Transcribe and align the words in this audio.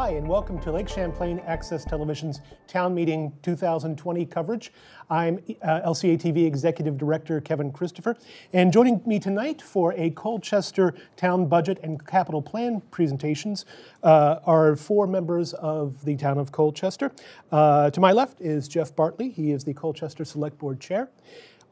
Hi, 0.00 0.12
and 0.12 0.26
welcome 0.26 0.58
to 0.60 0.72
Lake 0.72 0.88
Champlain 0.88 1.40
Access 1.40 1.84
Television's 1.84 2.40
Town 2.66 2.94
Meeting 2.94 3.34
2020 3.42 4.24
coverage. 4.24 4.72
I'm 5.10 5.40
uh, 5.60 5.82
LCA 5.82 6.18
TV 6.18 6.46
Executive 6.46 6.96
Director 6.96 7.38
Kevin 7.42 7.70
Christopher, 7.70 8.16
and 8.54 8.72
joining 8.72 9.02
me 9.04 9.18
tonight 9.18 9.60
for 9.60 9.92
a 9.98 10.08
Colchester 10.08 10.94
Town 11.18 11.44
Budget 11.48 11.80
and 11.82 12.02
Capital 12.06 12.40
Plan 12.40 12.80
presentations 12.90 13.66
uh, 14.02 14.36
are 14.46 14.74
four 14.74 15.06
members 15.06 15.52
of 15.52 16.02
the 16.06 16.16
Town 16.16 16.38
of 16.38 16.50
Colchester. 16.50 17.12
Uh, 17.52 17.90
to 17.90 18.00
my 18.00 18.12
left 18.12 18.40
is 18.40 18.68
Jeff 18.68 18.96
Bartley, 18.96 19.28
he 19.28 19.50
is 19.50 19.64
the 19.64 19.74
Colchester 19.74 20.24
Select 20.24 20.56
Board 20.56 20.80
Chair. 20.80 21.10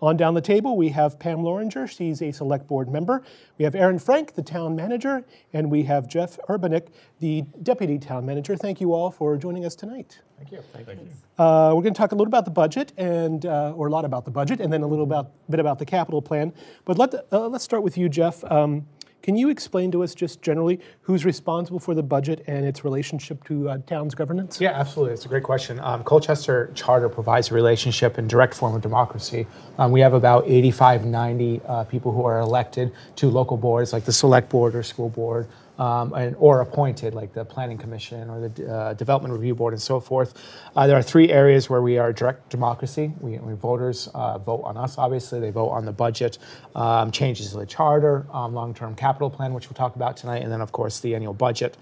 On 0.01 0.17
down 0.17 0.35
the 0.35 0.41
table, 0.41 0.77
we 0.77 0.91
have 0.91 1.19
Pam 1.19 1.43
Loranger. 1.43 1.89
She's 1.89 2.23
a 2.23 2.31
select 2.31 2.69
board 2.69 2.89
member. 2.89 3.25
We 3.59 3.65
have 3.65 3.75
Aaron 3.75 3.99
Frank, 3.99 4.35
the 4.35 4.43
town 4.43 4.77
manager, 4.77 5.25
and 5.53 5.71
we 5.71 5.83
have 5.85 6.07
Jeff 6.07 6.39
Urbanick, 6.49 6.89
the 7.19 7.43
deputy 7.65 7.99
town 7.99 8.25
manager. 8.25 8.57
Thank 8.57 8.81
you 8.81 8.93
all 8.93 9.11
for 9.11 9.37
joining 9.37 9.65
us 9.65 9.75
tonight. 9.75 10.21
Thank 10.37 10.53
you. 10.53 10.61
Thank, 10.73 10.87
you. 10.89 11.09
Uh, 11.37 11.73
we're 11.75 11.83
going 11.83 11.95
to 11.95 11.99
talk 11.99 12.13
a 12.13 12.15
little 12.15 12.29
about 12.29 12.45
the 12.45 12.53
budget, 12.53 12.93
and 12.97 13.45
uh, 13.45 13.73
or 13.77 13.89
a 13.89 13.91
lot 13.91 14.05
about 14.05 14.25
the 14.25 14.31
budget, 14.31 14.61
and 14.61 14.73
then 14.73 14.83
a 14.83 14.87
little 14.87 15.05
about, 15.05 15.33
bit 15.51 15.59
about 15.59 15.81
the 15.81 15.87
capital 15.87 16.23
plan. 16.23 16.53
But 16.85 16.97
let 16.97 17.13
uh, 17.33 17.49
let's 17.49 17.65
start 17.65 17.83
with 17.83 17.99
you, 17.99 18.09
Jeff. 18.09 18.45
Um, 18.45 18.87
can 19.23 19.37
you 19.37 19.49
explain 19.49 19.91
to 19.93 20.03
us 20.03 20.15
just 20.15 20.43
generally 20.43 20.81
who's 21.03 21.25
responsible 21.25 21.79
for 21.79 21.95
the 21.95 22.03
budget 22.03 22.45
and 22.47 22.65
its 22.65 22.85
relationship 22.85 23.43
to 23.45 23.69
uh, 23.69 23.79
town's 23.87 24.15
governance? 24.15 24.61
Yeah, 24.61 24.71
absolutely. 24.71 25.15
It's 25.15 25.25
a 25.25 25.29
great 25.29 25.43
question. 25.43 25.81
Um, 25.81 26.05
Colchester 26.05 26.71
Charter 26.75 27.09
provides 27.09 27.51
a 27.51 27.55
relationship 27.55 28.19
in 28.19 28.29
direct 28.29 28.55
form 28.55 28.75
of 28.75 28.81
democracy. 28.81 29.47
Um, 29.79 29.91
we 29.91 30.01
have 30.01 30.15
about 30.15 30.45
85, 30.47 31.05
90 31.05 31.61
uh, 31.67 31.85
people 31.85 32.13
who 32.13 32.25
are 32.25 32.41
elected 32.41 32.93
to 33.17 33.29
local 33.29 33.57
boards 33.57 33.93
like 33.93 34.05
the 34.05 34.13
select 34.13 34.49
board 34.49 34.75
or 34.75 34.83
school 34.83 35.09
board 35.09 35.49
um, 35.79 36.13
and, 36.13 36.37
or 36.39 36.61
appointed, 36.61 37.15
like 37.15 37.33
the 37.33 37.45
Planning 37.45 37.79
Commission 37.79 38.29
or 38.29 38.49
the 38.49 38.73
uh, 38.73 38.95
Development 38.95 39.33
Review 39.33 39.55
Board 39.55 39.73
and 39.73 39.81
so 39.81 40.01
forth. 40.01 40.35
Uh, 40.75 40.87
there 40.87 40.97
are 40.97 41.03
three 41.03 41.31
areas 41.31 41.71
where 41.71 41.81
we 41.81 41.99
are 41.99 42.13
direct 42.13 42.51
democracy. 42.51 43.13
We, 43.21 43.39
we 43.39 43.55
voters 43.55 44.09
uh, 44.15 44.39
vote 44.39 44.63
on 44.65 44.77
us, 44.77 44.99
obviously. 44.99 45.41
They 45.41 45.51
vote 45.51 45.69
on 45.69 45.85
the 45.85 45.93
budget, 45.93 46.39
um, 46.75 47.11
changes 47.11 47.53
to 47.53 47.59
the 47.59 47.67
charter, 47.67 48.27
um, 48.33 48.55
long 48.55 48.75
term 48.75 48.95
capital 48.95 49.31
plan, 49.31 49.55
which 49.55 49.69
we'll 49.69 49.75
talk 49.75 49.97
about 49.97 50.17
tonight, 50.17 50.43
and 50.43 50.51
then, 50.51 50.61
of 50.61 50.73
course, 50.73 51.01
the 51.01 51.15
annual 51.15 51.35
budget. 51.35 51.77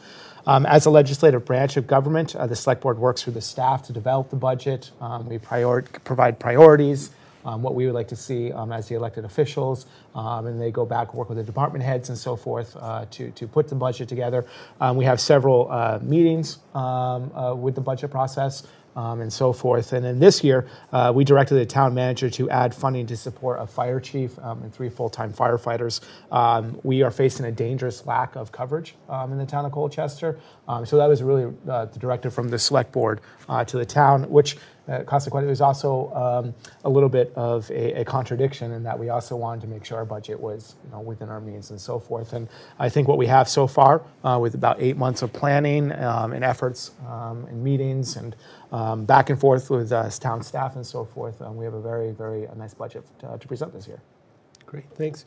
Um, 0.47 0.65
as 0.67 0.87
a 0.87 0.91
legislative 0.91 1.45
branch 1.45 1.77
of 1.77 1.89
government, 1.89 2.37
uh, 2.37 2.47
the 2.47 2.55
Select 2.55 2.81
Board 2.81 2.99
works 2.99 3.27
with 3.27 3.35
the 3.35 3.41
staff 3.41 3.83
to 3.85 3.93
develop 3.93 4.31
the 4.31 4.37
budget. 4.37 4.93
Um, 5.01 5.29
we 5.29 5.39
provide 5.39 6.39
priorities 6.39 7.11
um, 7.47 7.63
what 7.63 7.75
we 7.75 7.87
would 7.87 7.95
like 7.95 8.09
to 8.09 8.17
see 8.17 8.53
um, 8.53 8.73
as 8.73 8.89
the 8.89 8.95
elected 8.97 9.25
officials, 9.25 9.87
um, 10.15 10.47
and 10.47 10.61
they 10.61 10.71
go 10.71 10.85
back 10.85 11.15
work 11.15 11.29
with 11.29 11.39
the 11.39 11.45
department 11.45 11.85
heads 11.85 12.09
and 12.09 12.19
so 12.19 12.37
forth 12.37 12.77
uh, 12.77 13.07
to 13.13 13.31
to 13.31 13.47
put 13.47 13.69
the 13.69 13.75
budget 13.75 14.09
together. 14.09 14.45
Um, 14.81 14.97
we 14.97 15.05
have 15.05 15.21
several 15.21 15.71
uh, 15.71 15.99
meetings 16.03 16.59
um, 16.75 17.33
uh, 17.35 17.55
with 17.55 17.75
the 17.75 17.81
budget 17.81 18.11
process. 18.11 18.67
Um, 18.97 19.21
and 19.21 19.31
so 19.31 19.53
forth. 19.53 19.93
And 19.93 20.03
then 20.03 20.19
this 20.19 20.43
year, 20.43 20.67
uh, 20.91 21.13
we 21.15 21.23
directed 21.23 21.57
the 21.57 21.67
town 21.67 21.93
manager 21.93 22.31
to 22.31 22.49
add 22.49 22.75
funding 22.75 23.07
to 23.09 23.15
support 23.19 23.61
a 23.61 23.67
fire 23.67 24.01
chief 24.01 24.39
um, 24.39 24.63
and 24.63 24.75
three 24.75 24.89
full-time 24.89 25.35
firefighters. 25.35 26.01
Um, 26.33 26.81
we 26.83 27.03
are 27.03 27.11
facing 27.11 27.45
a 27.45 27.53
dangerous 27.53 28.07
lack 28.07 28.37
of 28.37 28.53
coverage 28.53 28.95
in 29.25 29.37
the 29.37 29.45
town 29.45 29.67
of 29.67 29.73
Colchester. 29.73 30.41
so 30.87 30.97
that 30.97 31.09
was 31.09 31.23
really 31.23 31.53
uh, 31.69 31.85
the 31.85 31.99
directive 31.99 32.33
from 32.33 32.49
the 32.49 32.59
select 32.59 32.91
board 32.91 33.21
uh, 33.51 33.67
to 33.67 33.77
the 33.77 33.85
town, 33.85 34.31
which 34.31 34.57
uh, 34.89 35.03
consequently, 35.03 35.47
there's 35.47 35.61
also 35.61 36.13
um, 36.15 36.55
a 36.85 36.89
little 36.89 37.09
bit 37.09 37.33
of 37.35 37.69
a, 37.71 38.01
a, 38.01 38.05
contradiction 38.05 38.71
in 38.71 38.85
that 38.85 38.97
we 38.97 39.09
also 39.09 39.35
wanted 39.35 39.61
to 39.61 39.67
make 39.67 39.85
sure 39.85 39.99
our 39.99 40.05
budget 40.05 40.39
was 40.39 40.77
you 40.85 40.91
know, 40.93 41.01
within 41.01 41.29
our 41.29 41.41
means 41.41 41.71
and 41.71 41.81
so 41.81 41.99
forth. 41.99 42.33
And 42.33 42.49
I 42.79 42.89
think 42.89 43.09
what 43.09 43.19
we 43.19 43.27
have 43.27 43.49
so 43.49 43.67
far, 43.67 44.03
uh, 44.23 44.39
with 44.41 44.55
about 44.55 44.81
eight 44.81 44.97
months 44.97 45.23
of 45.23 45.33
planning 45.33 45.91
um, 45.93 46.33
and 46.33 46.45
efforts 46.45 46.93
um, 47.09 47.47
and 47.47 47.65
meetings 47.65 48.17
and 48.17 48.37
um, 48.71 49.05
back 49.05 49.29
and 49.29 49.41
forth 49.41 49.71
with 49.71 49.91
uh, 49.91 50.09
town 50.11 50.43
staff 50.43 50.77
and 50.77 50.87
so 50.87 51.05
forth, 51.05 51.43
um, 51.43 51.57
we 51.57 51.65
have 51.65 51.75
a 51.75 51.83
very, 51.83 52.13
very 52.13 52.47
nice 52.57 52.75
budget 52.75 53.05
to, 53.19 53.37
to, 53.39 53.49
present 53.49 53.73
this 53.73 53.89
year. 53.89 54.01
Great, 54.67 54.85
thanks. 54.95 55.25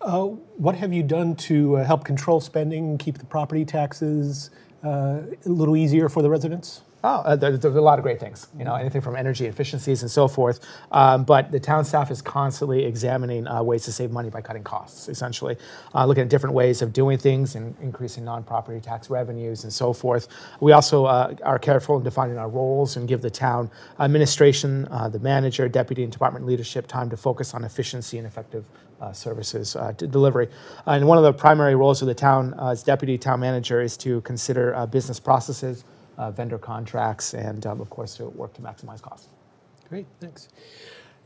Uh, 0.00 0.24
what 0.24 0.74
have 0.74 0.92
you 0.92 1.02
done 1.02 1.34
to 1.34 1.78
uh, 1.78 1.84
help 1.84 2.04
control 2.04 2.40
spending, 2.40 2.98
keep 2.98 3.18
the 3.18 3.26
property 3.26 3.64
taxes 3.64 4.50
uh, 4.84 5.20
a 5.44 5.48
little 5.48 5.76
easier 5.76 6.08
for 6.08 6.22
the 6.22 6.30
residents? 6.30 6.82
Oh, 7.04 7.18
uh, 7.20 7.36
there's, 7.36 7.64
a 7.64 7.70
lot 7.80 8.00
of 8.00 8.02
great 8.02 8.18
things, 8.18 8.48
you 8.58 8.64
know, 8.64 8.74
anything 8.74 9.00
from 9.00 9.14
energy 9.14 9.46
efficiencies 9.46 10.02
and 10.02 10.10
so 10.10 10.26
forth. 10.26 10.58
Um, 10.90 11.22
but 11.22 11.52
the 11.52 11.60
town 11.60 11.84
staff 11.84 12.10
is 12.10 12.20
constantly 12.20 12.84
examining 12.84 13.46
uh, 13.46 13.62
ways 13.62 13.84
to 13.84 13.92
save 13.92 14.10
money 14.10 14.30
by 14.30 14.40
cutting 14.40 14.64
costs, 14.64 15.08
essentially, 15.08 15.56
uh, 15.94 16.04
looking 16.06 16.22
at 16.22 16.28
different 16.28 16.56
ways 16.56 16.82
of 16.82 16.92
doing 16.92 17.16
things 17.16 17.54
and 17.54 17.76
increasing 17.80 18.24
non-property 18.24 18.80
tax 18.80 19.10
revenues 19.10 19.62
and 19.62 19.72
so 19.72 19.92
forth. 19.92 20.26
We 20.60 20.72
also 20.72 21.04
uh, 21.04 21.36
are 21.44 21.58
careful 21.60 21.98
in 21.98 22.02
defining 22.02 22.36
our 22.36 22.48
roles 22.48 22.96
and 22.96 23.06
give 23.06 23.22
the 23.22 23.30
town 23.30 23.70
administration, 24.00 24.88
uh, 24.90 25.08
the 25.08 25.20
manager, 25.20 25.68
deputy, 25.68 26.02
and 26.02 26.12
department 26.12 26.46
leadership 26.46 26.88
time 26.88 27.10
to 27.10 27.16
focus 27.16 27.54
on 27.54 27.62
efficiency 27.62 28.18
and 28.18 28.26
effective 28.26 28.66
uh, 29.00 29.12
services 29.12 29.76
uh, 29.76 29.92
delivery. 29.92 30.48
and 30.86 31.06
one 31.06 31.18
of 31.18 31.24
the 31.24 31.32
primary 31.32 31.76
roles 31.76 32.02
of 32.02 32.08
the 32.08 32.14
town 32.14 32.54
uh, 32.58 32.70
as 32.70 32.82
deputy 32.82 33.16
town 33.16 33.38
manager 33.38 33.80
is 33.80 33.96
to 33.96 34.20
consider 34.22 34.74
uh, 34.74 34.84
business 34.86 35.20
processes, 35.20 35.84
uh, 35.84 35.97
vendor 36.30 36.58
contracts, 36.58 37.34
and 37.34 37.66
um, 37.66 37.80
of 37.80 37.90
course 37.90 38.16
to 38.16 38.26
work 38.26 38.52
to 38.54 38.62
maximize 38.62 39.00
costs. 39.00 39.28
Great, 39.88 40.06
thanks. 40.20 40.48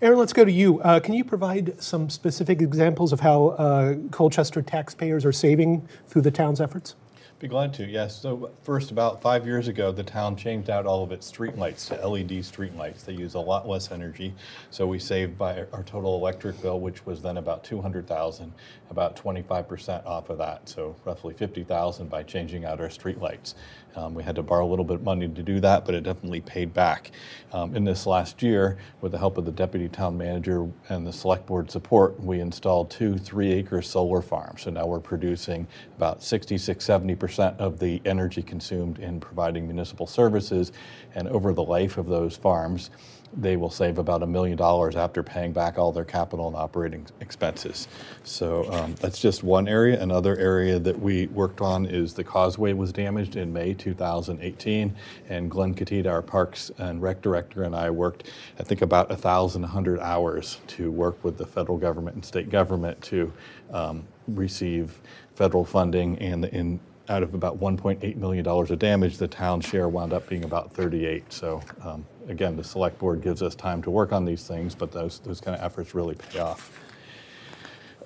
Aaron, 0.01 0.19
let's 0.19 0.33
go 0.33 0.45
to 0.45 0.51
you. 0.51 0.81
Uh, 0.83 0.99
can 0.99 1.15
you 1.15 1.25
provide 1.25 1.81
some 1.81 2.11
specific 2.11 2.61
examples 2.61 3.13
of 3.13 3.21
how 3.21 3.49
uh, 3.51 3.95
Colchester 4.11 4.61
taxpayers 4.61 5.25
are 5.25 5.33
saving 5.33 5.87
through 6.09 6.23
the 6.23 6.31
town's 6.31 6.61
efforts? 6.61 6.97
Be 7.43 7.49
glad 7.49 7.75
to, 7.75 7.87
yes. 7.87 8.21
So 8.21 8.53
first, 8.63 8.93
about 8.93 9.21
five 9.21 9.45
years 9.47 9.67
ago, 9.67 9.91
the 9.91 10.05
town 10.05 10.37
changed 10.37 10.71
out 10.71 10.87
all 10.87 11.03
of 11.03 11.11
its 11.11 11.31
streetlights 11.31 11.89
to 11.89 12.09
LED 12.09 12.31
streetlights. 12.45 13.05
They 13.05 13.15
use 13.15 13.35
a 13.35 13.41
lot 13.41 13.69
less 13.69 13.91
energy, 13.91 14.33
so 14.71 14.87
we 14.87 15.01
saved 15.01 15.37
by 15.37 15.65
our 15.73 15.83
total 15.83 16.15
electric 16.17 16.63
bill, 16.63 16.79
which 16.79 17.05
was 17.05 17.21
then 17.21 17.39
about 17.39 17.65
200,000, 17.65 18.53
about 18.91 19.17
25% 19.17 20.07
off 20.07 20.31
of 20.31 20.39
that. 20.39 20.69
So 20.69 20.95
roughly 21.05 21.35
50,000 21.35 22.09
by 22.09 22.23
changing 22.23 22.65
out 22.65 22.81
our 22.81 22.87
streetlights. 22.87 23.55
Um, 23.97 24.15
we 24.15 24.23
had 24.23 24.37
to 24.37 24.43
borrow 24.43 24.67
a 24.67 24.69
little 24.71 24.85
bit 24.85 24.97
of 24.97 25.03
money 25.03 25.29
to 25.29 25.43
do 25.43 25.61
that, 25.61 25.85
but 25.85 25.95
it 25.95 26.03
definitely 26.03 26.41
paid 26.41 26.73
back. 26.73 27.11
Um, 27.53 27.75
in 27.77 27.85
this 27.85 28.07
last 28.07 28.43
year, 28.43 28.79
with 29.01 29.13
the 29.13 29.19
help 29.19 29.37
of 29.39 29.45
the 29.45 29.53
deputy 29.53 29.89
town 29.89 30.17
manager 30.17 30.69
and 30.89 31.07
the 31.07 31.13
select 31.13 31.47
board 31.47 31.71
support, 31.71 32.19
we 32.21 32.41
installed 32.41 32.91
two 32.91 33.19
three-acre 33.19 33.83
solar 33.83 34.23
farms. 34.23 34.63
So 34.63 34.71
now 34.71 34.87
we're 34.87 35.01
producing 35.01 35.67
about 35.97 36.23
66, 36.23 36.85
70% 36.85 37.59
of 37.59 37.79
the 37.79 38.01
energy 38.05 38.43
consumed 38.43 38.99
in 38.99 39.21
providing 39.21 39.67
municipal 39.67 40.07
services. 40.07 40.73
And 41.15 41.29
over 41.29 41.53
the 41.53 41.65
life 41.65 41.99
of 41.99 42.07
those 42.07 42.37
farms, 42.37 42.91
they 43.35 43.57
will 43.57 43.71
save 43.71 43.99
about 43.99 44.23
a 44.23 44.27
million 44.27 44.57
dollars 44.57 44.97
after 44.97 45.23
paying 45.23 45.53
back 45.53 45.79
all 45.79 45.93
their 45.93 46.05
capital 46.05 46.47
and 46.49 46.57
operating 46.57 47.07
expenses. 47.21 47.89
So 48.25 48.71
um, 48.73 48.95
that's 49.01 49.19
just 49.19 49.43
one 49.43 49.69
area. 49.69 50.01
Another 50.01 50.37
area 50.37 50.79
that 50.79 50.99
we 50.99 51.27
worked 51.29 51.61
on 51.61 51.87
is 51.87 52.15
the 52.15 52.25
causeway 52.25 52.73
was 52.73 52.93
damaged 52.93 53.37
in 53.37 53.53
May 53.53 53.75
2018, 53.75 54.95
and 55.29 55.51
Glenn 55.51 55.75
Cuttitta, 55.75 56.11
our 56.11 56.23
Parks 56.23 56.71
and 56.79 57.01
Rec 57.01 57.23
Director, 57.23 57.63
and 57.63 57.75
I 57.75 57.91
worked, 57.91 58.31
I 58.59 58.63
think, 58.63 58.83
about 58.83 59.09
1,100 59.09 60.01
hours 60.01 60.61
to 60.69 60.91
work 60.91 61.23
with 61.25 61.39
the 61.39 61.47
federal 61.47 61.79
government 61.79 62.17
and 62.17 62.25
state 62.25 62.51
government 62.51 63.01
to 63.03 63.33
um, 63.73 64.05
receive 64.29 65.01
federal 65.35 65.65
funding 65.65 66.19
and 66.19 66.45
the, 66.45 66.55
in 66.55 66.81
out 67.09 67.23
of 67.23 67.35
about 67.35 67.59
$1.8 67.61 68.17
million 68.17 68.47
of 68.47 68.79
damage, 68.79 69.19
the 69.19 69.29
town 69.29 69.61
share 69.61 69.89
wound 69.89 70.13
up 70.13 70.29
being 70.29 70.45
about 70.45 70.73
38. 70.73 71.33
So 71.33 71.63
um, 71.83 72.07
again, 72.29 72.57
the 72.57 72.65
select 72.65 72.99
board 72.99 73.23
gives 73.23 73.43
us 73.43 73.55
time 73.55 73.83
to 73.83 73.91
work 73.91 74.13
on 74.13 74.25
these 74.25 74.47
things, 74.47 74.75
but 74.75 74.93
those, 74.93 75.19
those 75.21 75.41
kind 75.41 75.57
of 75.57 75.63
efforts 75.63 75.95
really 75.95 76.15
pay 76.15 76.39
off. 76.39 76.79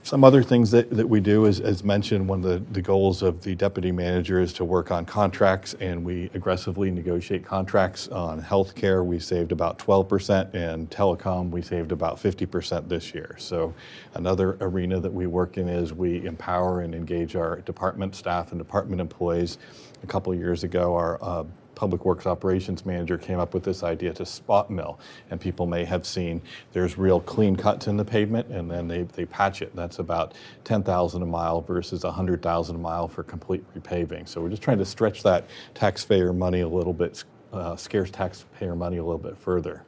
Some 0.07 0.23
other 0.23 0.45
things 0.45 0.71
that, 0.71 0.89
that 0.91 1.09
we 1.09 1.19
do 1.19 1.47
is, 1.47 1.59
as 1.59 1.83
mentioned, 1.83 2.29
one 2.29 2.45
of 2.45 2.49
the, 2.49 2.73
the 2.73 2.81
goals 2.81 3.23
of 3.23 3.43
the 3.43 3.57
deputy 3.57 3.91
manager 3.91 4.39
is 4.39 4.53
to 4.53 4.65
work 4.65 4.93
on 4.93 5.05
contracts, 5.05 5.75
and 5.81 6.05
we 6.05 6.31
aggressively 6.33 6.93
negotiate 6.93 7.45
contracts 7.45 8.07
on 8.07 8.41
healthcare. 8.41 9.05
We 9.05 9.19
saved 9.19 9.51
about 9.51 9.81
12%, 9.81 10.55
and 10.55 10.89
telecom, 10.93 11.51
we 11.51 11.61
saved 11.61 11.91
about 11.91 12.23
50% 12.23 12.89
this 12.89 13.15
year. 13.15 13.35
So, 13.41 13.75
another 14.15 14.57
arena 14.61 15.01
that 15.01 15.13
we 15.13 15.27
work 15.27 15.59
in 15.59 15.69
is 15.69 15.93
we 15.93 16.25
empower 16.25 16.83
and 16.83 16.95
engage 16.95 17.35
our 17.35 17.57
department 17.63 18.15
staff 18.15 18.53
and 18.53 18.61
department 18.61 19.01
employees. 19.01 19.59
A 20.05 20.07
couple 20.07 20.33
years 20.37 20.63
ago, 20.63 20.95
our 20.95 21.19
uh, 21.21 21.43
public 21.77 22.05
works 22.05 22.27
operations 22.27 22.85
manager 22.85 23.17
came 23.17 23.39
up 23.39 23.55
with 23.55 23.63
this 23.63 23.85
idea 23.85 24.13
to 24.15 24.27
spot 24.27 24.69
mill. 24.69 24.99
And 25.31 25.41
people 25.41 25.67
may 25.67 25.85
have 25.85 26.05
seen 26.05 26.43
there's 26.73 26.99
real 26.99 27.21
clean 27.21 27.55
cuts 27.55 27.87
in 27.87 27.97
the 27.97 28.05
pavement 28.05 28.49
and 28.49 28.69
then 28.69 28.89
they, 28.89 29.03
they 29.03 29.27
patch 29.27 29.63
it. 29.63 29.77
That's 29.77 30.01
about 30.01 30.35
10,000 30.65 31.23
a 31.23 31.27
mile 31.27 31.61
versus 31.61 32.03
100,000 32.03 32.75
a 32.75 32.79
mile 32.79 33.07
for 33.07 33.23
complete 33.23 33.63
repaving. 33.75 34.27
So 34.27 34.41
we're 34.41 34.49
just 34.49 34.63
trying 34.63 34.79
to 34.79 34.85
stretch 34.85 35.23
that 35.23 35.45
taxpayer 35.75 36.33
money 36.33 36.63
a 36.63 36.69
little 36.69 36.95
bit, 36.95 37.23
uh, 37.53 37.77
scarce 37.77 38.11
taxpayer 38.11 38.75
money 38.75 38.97
a 38.97 39.05
little 39.05 39.19
bit 39.19 39.37
further. 39.37 39.85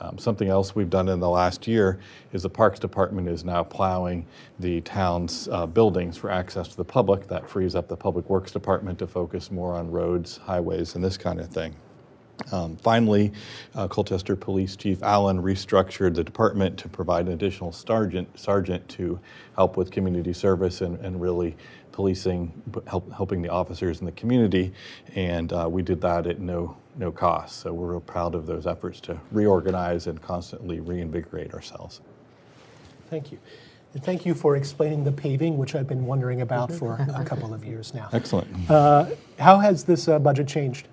Um, 0.00 0.18
something 0.18 0.48
else 0.48 0.74
we've 0.74 0.90
done 0.90 1.08
in 1.08 1.20
the 1.20 1.28
last 1.28 1.66
year 1.66 1.98
is 2.32 2.42
the 2.42 2.50
Parks 2.50 2.78
Department 2.78 3.28
is 3.28 3.44
now 3.44 3.64
plowing 3.64 4.26
the 4.60 4.80
town's 4.82 5.48
uh, 5.48 5.66
buildings 5.66 6.16
for 6.16 6.30
access 6.30 6.68
to 6.68 6.76
the 6.76 6.84
public. 6.84 7.26
That 7.26 7.48
frees 7.48 7.74
up 7.74 7.88
the 7.88 7.96
Public 7.96 8.28
Works 8.30 8.52
Department 8.52 8.98
to 9.00 9.06
focus 9.06 9.50
more 9.50 9.74
on 9.74 9.90
roads, 9.90 10.36
highways, 10.38 10.94
and 10.94 11.04
this 11.04 11.16
kind 11.16 11.40
of 11.40 11.48
thing. 11.48 11.74
Um, 12.52 12.76
finally, 12.76 13.32
uh, 13.74 13.88
Colchester 13.88 14.36
Police 14.36 14.76
Chief 14.76 15.02
Allen 15.02 15.42
restructured 15.42 16.14
the 16.14 16.22
department 16.22 16.78
to 16.78 16.88
provide 16.88 17.26
an 17.26 17.32
additional 17.32 17.72
sergeant, 17.72 18.38
sergeant 18.38 18.88
to 18.90 19.18
help 19.56 19.76
with 19.76 19.90
community 19.90 20.32
service 20.32 20.80
and, 20.80 20.98
and 21.00 21.20
really 21.20 21.56
policing, 21.90 22.52
help, 22.86 23.10
helping 23.12 23.42
the 23.42 23.48
officers 23.48 23.98
in 23.98 24.06
the 24.06 24.12
community. 24.12 24.72
And 25.16 25.52
uh, 25.52 25.68
we 25.68 25.82
did 25.82 26.00
that 26.02 26.28
at 26.28 26.38
no, 26.38 26.76
no 26.98 27.12
cost. 27.12 27.60
So 27.60 27.72
we're 27.72 27.92
real 27.92 28.00
proud 28.00 28.34
of 28.34 28.46
those 28.46 28.66
efforts 28.66 29.00
to 29.02 29.18
reorganize 29.30 30.06
and 30.06 30.20
constantly 30.20 30.80
reinvigorate 30.80 31.54
ourselves. 31.54 32.00
Thank 33.08 33.32
you. 33.32 33.38
And 33.94 34.04
thank 34.04 34.26
you 34.26 34.34
for 34.34 34.56
explaining 34.56 35.04
the 35.04 35.12
paving, 35.12 35.56
which 35.56 35.74
I've 35.74 35.86
been 35.86 36.04
wondering 36.04 36.42
about 36.42 36.70
for 36.72 36.94
a 37.14 37.24
couple 37.24 37.54
of 37.54 37.64
years 37.64 37.94
now. 37.94 38.08
Excellent. 38.12 38.70
Uh, 38.70 39.06
how 39.38 39.58
has 39.58 39.84
this 39.84 40.08
uh, 40.08 40.18
budget 40.18 40.46
changed? 40.46 40.88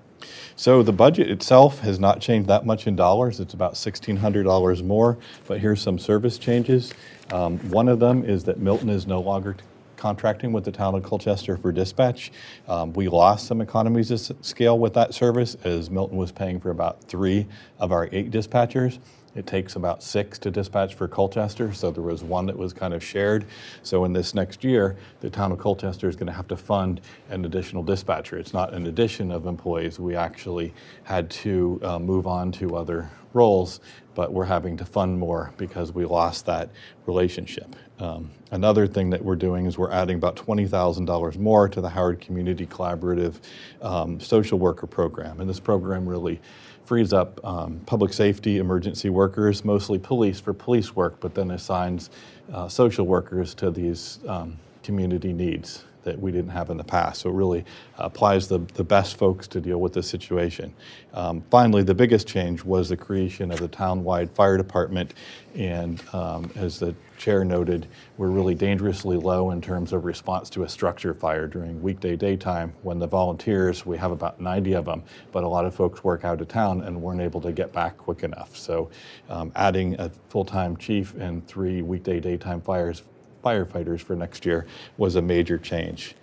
So 0.55 0.81
the 0.81 0.93
budget 0.93 1.29
itself 1.29 1.79
has 1.79 1.99
not 1.99 2.21
changed 2.21 2.47
that 2.49 2.65
much 2.65 2.87
in 2.87 2.95
dollars. 2.95 3.39
It's 3.39 3.53
about 3.53 3.73
$1,600 3.73 4.83
more, 4.83 5.17
but 5.45 5.59
here's 5.59 5.81
some 5.81 5.99
service 5.99 6.37
changes. 6.37 6.93
Um, 7.31 7.59
one 7.69 7.89
of 7.89 7.99
them 7.99 8.23
is 8.23 8.45
that 8.45 8.59
Milton 8.59 8.89
is 8.89 9.05
no 9.05 9.19
longer 9.19 9.57
contracting 9.97 10.51
with 10.51 10.63
the 10.63 10.71
town 10.71 10.95
of 10.95 11.03
Colchester 11.03 11.57
for 11.57 11.71
dispatch. 11.71 12.31
Um, 12.67 12.93
we 12.93 13.07
lost 13.07 13.47
some 13.47 13.61
economies 13.61 14.11
of 14.11 14.37
scale 14.45 14.77
with 14.79 14.93
that 14.93 15.13
service 15.13 15.55
as 15.63 15.89
Milton 15.89 16.17
was 16.17 16.31
paying 16.31 16.59
for 16.59 16.69
about 16.69 17.03
three 17.03 17.47
of 17.79 17.91
our 17.91 18.09
eight 18.11 18.31
dispatchers. 18.31 18.99
It 19.35 19.45
takes 19.45 19.75
about 19.75 20.01
six 20.01 20.39
to 20.39 20.51
dispatch 20.51 20.95
for 20.95 21.09
Colchester, 21.09 21.73
so 21.73 21.91
there 21.91 22.01
was 22.01 22.23
one 22.23 22.45
that 22.45 22.57
was 22.57 22.71
kind 22.71 22.93
of 22.93 23.03
shared. 23.03 23.45
So 23.83 24.05
in 24.05 24.13
this 24.13 24.33
next 24.33 24.63
year, 24.63 24.95
the 25.19 25.29
town 25.29 25.51
of 25.51 25.57
Colchester 25.57 26.07
is 26.07 26.15
going 26.15 26.27
to 26.27 26.33
have 26.33 26.47
to 26.47 26.55
fund 26.55 27.01
an 27.29 27.43
additional 27.43 27.83
dispatcher. 27.83 28.37
It's 28.37 28.53
not 28.53 28.73
an 28.73 28.87
addition 28.87 29.31
of 29.31 29.45
employees. 29.45 29.99
We 29.99 30.15
actually 30.15 30.73
had 31.03 31.29
to 31.31 31.79
uh, 31.83 31.99
move 31.99 32.27
on 32.27 32.53
to 32.53 32.77
other 32.77 33.09
roles, 33.33 33.81
but 34.13 34.31
we're 34.31 34.45
having 34.45 34.77
to 34.77 34.85
fund 34.85 35.19
more 35.19 35.53
because 35.57 35.91
we 35.91 36.05
lost 36.05 36.45
that 36.45 36.69
relationship. 37.05 37.75
Um, 37.99 38.29
another 38.51 38.87
thing 38.87 39.09
that 39.11 39.23
we're 39.23 39.35
doing 39.35 39.65
is 39.65 39.77
we're 39.77 39.91
adding 39.91 40.17
about 40.17 40.35
$20,000 40.35 41.37
more 41.37 41.69
to 41.69 41.81
the 41.81 41.89
Howard 41.89 42.19
Community 42.19 42.65
Collaborative 42.65 43.35
um, 43.81 44.19
social 44.19 44.59
worker 44.59 44.87
program. 44.87 45.39
And 45.39 45.49
this 45.49 45.59
program 45.59 46.07
really 46.07 46.41
frees 46.83 47.13
up 47.13 47.43
um, 47.43 47.79
public 47.85 48.13
safety 48.13 48.57
emergency 48.57 49.09
workers, 49.09 49.63
mostly 49.63 49.97
police, 49.97 50.39
for 50.39 50.53
police 50.53 50.95
work, 50.95 51.19
but 51.19 51.33
then 51.33 51.51
assigns 51.51 52.09
uh, 52.53 52.67
social 52.67 53.07
workers 53.07 53.55
to 53.55 53.71
these 53.71 54.19
um, 54.27 54.57
community 54.83 55.33
needs 55.33 55.85
that 56.05 56.19
we 56.19 56.31
didn't 56.31 56.51
have 56.51 56.69
in 56.69 56.77
the 56.77 56.83
past. 56.83 57.21
So 57.21 57.29
it 57.29 57.33
really 57.33 57.65
applies 57.97 58.47
the, 58.47 58.59
the 58.73 58.83
best 58.83 59.17
folks 59.17 59.47
to 59.49 59.59
deal 59.59 59.79
with 59.79 59.93
this 59.93 60.09
situation. 60.09 60.73
Um, 61.13 61.43
finally, 61.51 61.83
the 61.83 61.93
biggest 61.93 62.27
change 62.27 62.63
was 62.63 62.89
the 62.89 62.97
creation 62.97 63.51
of 63.51 63.59
the 63.59 63.67
town-wide 63.67 64.31
fire 64.31 64.57
department. 64.57 65.13
And 65.55 66.01
um, 66.13 66.51
as 66.55 66.79
the 66.79 66.95
chair 67.17 67.45
noted, 67.45 67.87
we're 68.17 68.29
really 68.29 68.55
dangerously 68.55 69.17
low 69.17 69.51
in 69.51 69.61
terms 69.61 69.93
of 69.93 70.05
response 70.05 70.49
to 70.51 70.63
a 70.63 70.69
structure 70.69 71.13
fire 71.13 71.47
during 71.47 71.81
weekday 71.81 72.15
daytime 72.15 72.73
when 72.81 72.99
the 72.99 73.07
volunteers, 73.07 73.85
we 73.85 73.97
have 73.97 74.11
about 74.11 74.39
90 74.39 74.73
of 74.73 74.85
them, 74.85 75.03
but 75.31 75.43
a 75.43 75.47
lot 75.47 75.65
of 75.65 75.73
folks 75.73 76.03
work 76.03 76.25
out 76.25 76.41
of 76.41 76.47
town 76.47 76.81
and 76.83 77.01
weren't 77.01 77.21
able 77.21 77.41
to 77.41 77.51
get 77.51 77.71
back 77.71 77.97
quick 77.97 78.23
enough. 78.23 78.55
So 78.55 78.89
um, 79.29 79.51
adding 79.55 79.99
a 79.99 80.09
full-time 80.29 80.77
chief 80.77 81.15
and 81.15 81.45
three 81.47 81.81
weekday 81.81 82.19
daytime 82.19 82.61
fires 82.61 83.03
firefighters 83.45 84.01
for 84.01 84.15
next 84.15 84.45
year 84.45 84.65
was 84.97 85.15
a 85.15 85.21
major 85.21 85.57
change. 85.57 86.15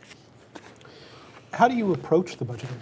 How 1.53 1.69
do 1.69 1.77
you 1.77 1.93
approach 1.93 2.37
the 2.37 2.45
budgeting? 2.45 2.81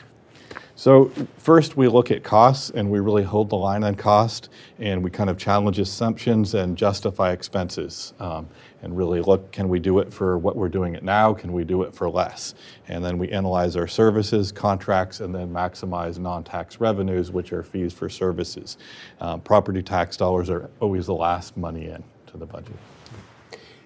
So 0.77 1.13
first 1.37 1.77
we 1.77 1.89
look 1.89 2.11
at 2.11 2.25
costs 2.25 2.71
and 2.71 2.91
we 2.91 3.01
really 3.01 3.23
hold 3.23 3.51
the 3.51 3.57
line 3.57 3.85
on 3.85 3.97
cost 3.97 4.49
and 4.79 5.05
we 5.05 5.11
kind 5.11 5.29
of 5.29 5.37
challenge 5.37 5.79
assumptions 5.79 6.55
and 6.55 6.75
justify 6.75 7.33
expenses 7.33 8.15
um, 8.19 8.49
and 8.81 8.97
really 8.97 9.21
look, 9.21 9.53
can 9.53 9.69
we 9.69 9.79
do 9.79 9.99
it 9.99 10.11
for 10.11 10.39
what 10.39 10.57
we're 10.57 10.71
doing 10.71 10.95
it 10.95 11.03
now? 11.03 11.35
Can 11.35 11.53
we 11.53 11.65
do 11.65 11.83
it 11.83 11.95
for 11.95 12.09
less? 12.09 12.55
And 12.89 13.05
then 13.05 13.19
we 13.19 13.29
analyze 13.31 13.77
our 13.77 13.87
services, 13.87 14.53
contracts, 14.53 15.21
and 15.21 15.35
then 15.35 15.53
maximize 15.53 16.19
non-tax 16.19 16.81
revenues, 16.81 17.31
which 17.31 17.53
are 17.53 17.63
fees 17.63 17.93
for 17.93 18.09
services. 18.09 18.79
Um, 19.21 19.43
property 19.43 19.83
tax 19.83 20.17
dollars 20.17 20.49
are 20.49 20.71
always 20.81 21.05
the 21.05 21.15
last 21.15 21.59
money 21.59 21.89
in 21.89 22.03
to 22.29 22.39
the 22.39 22.47
budget. 22.47 22.77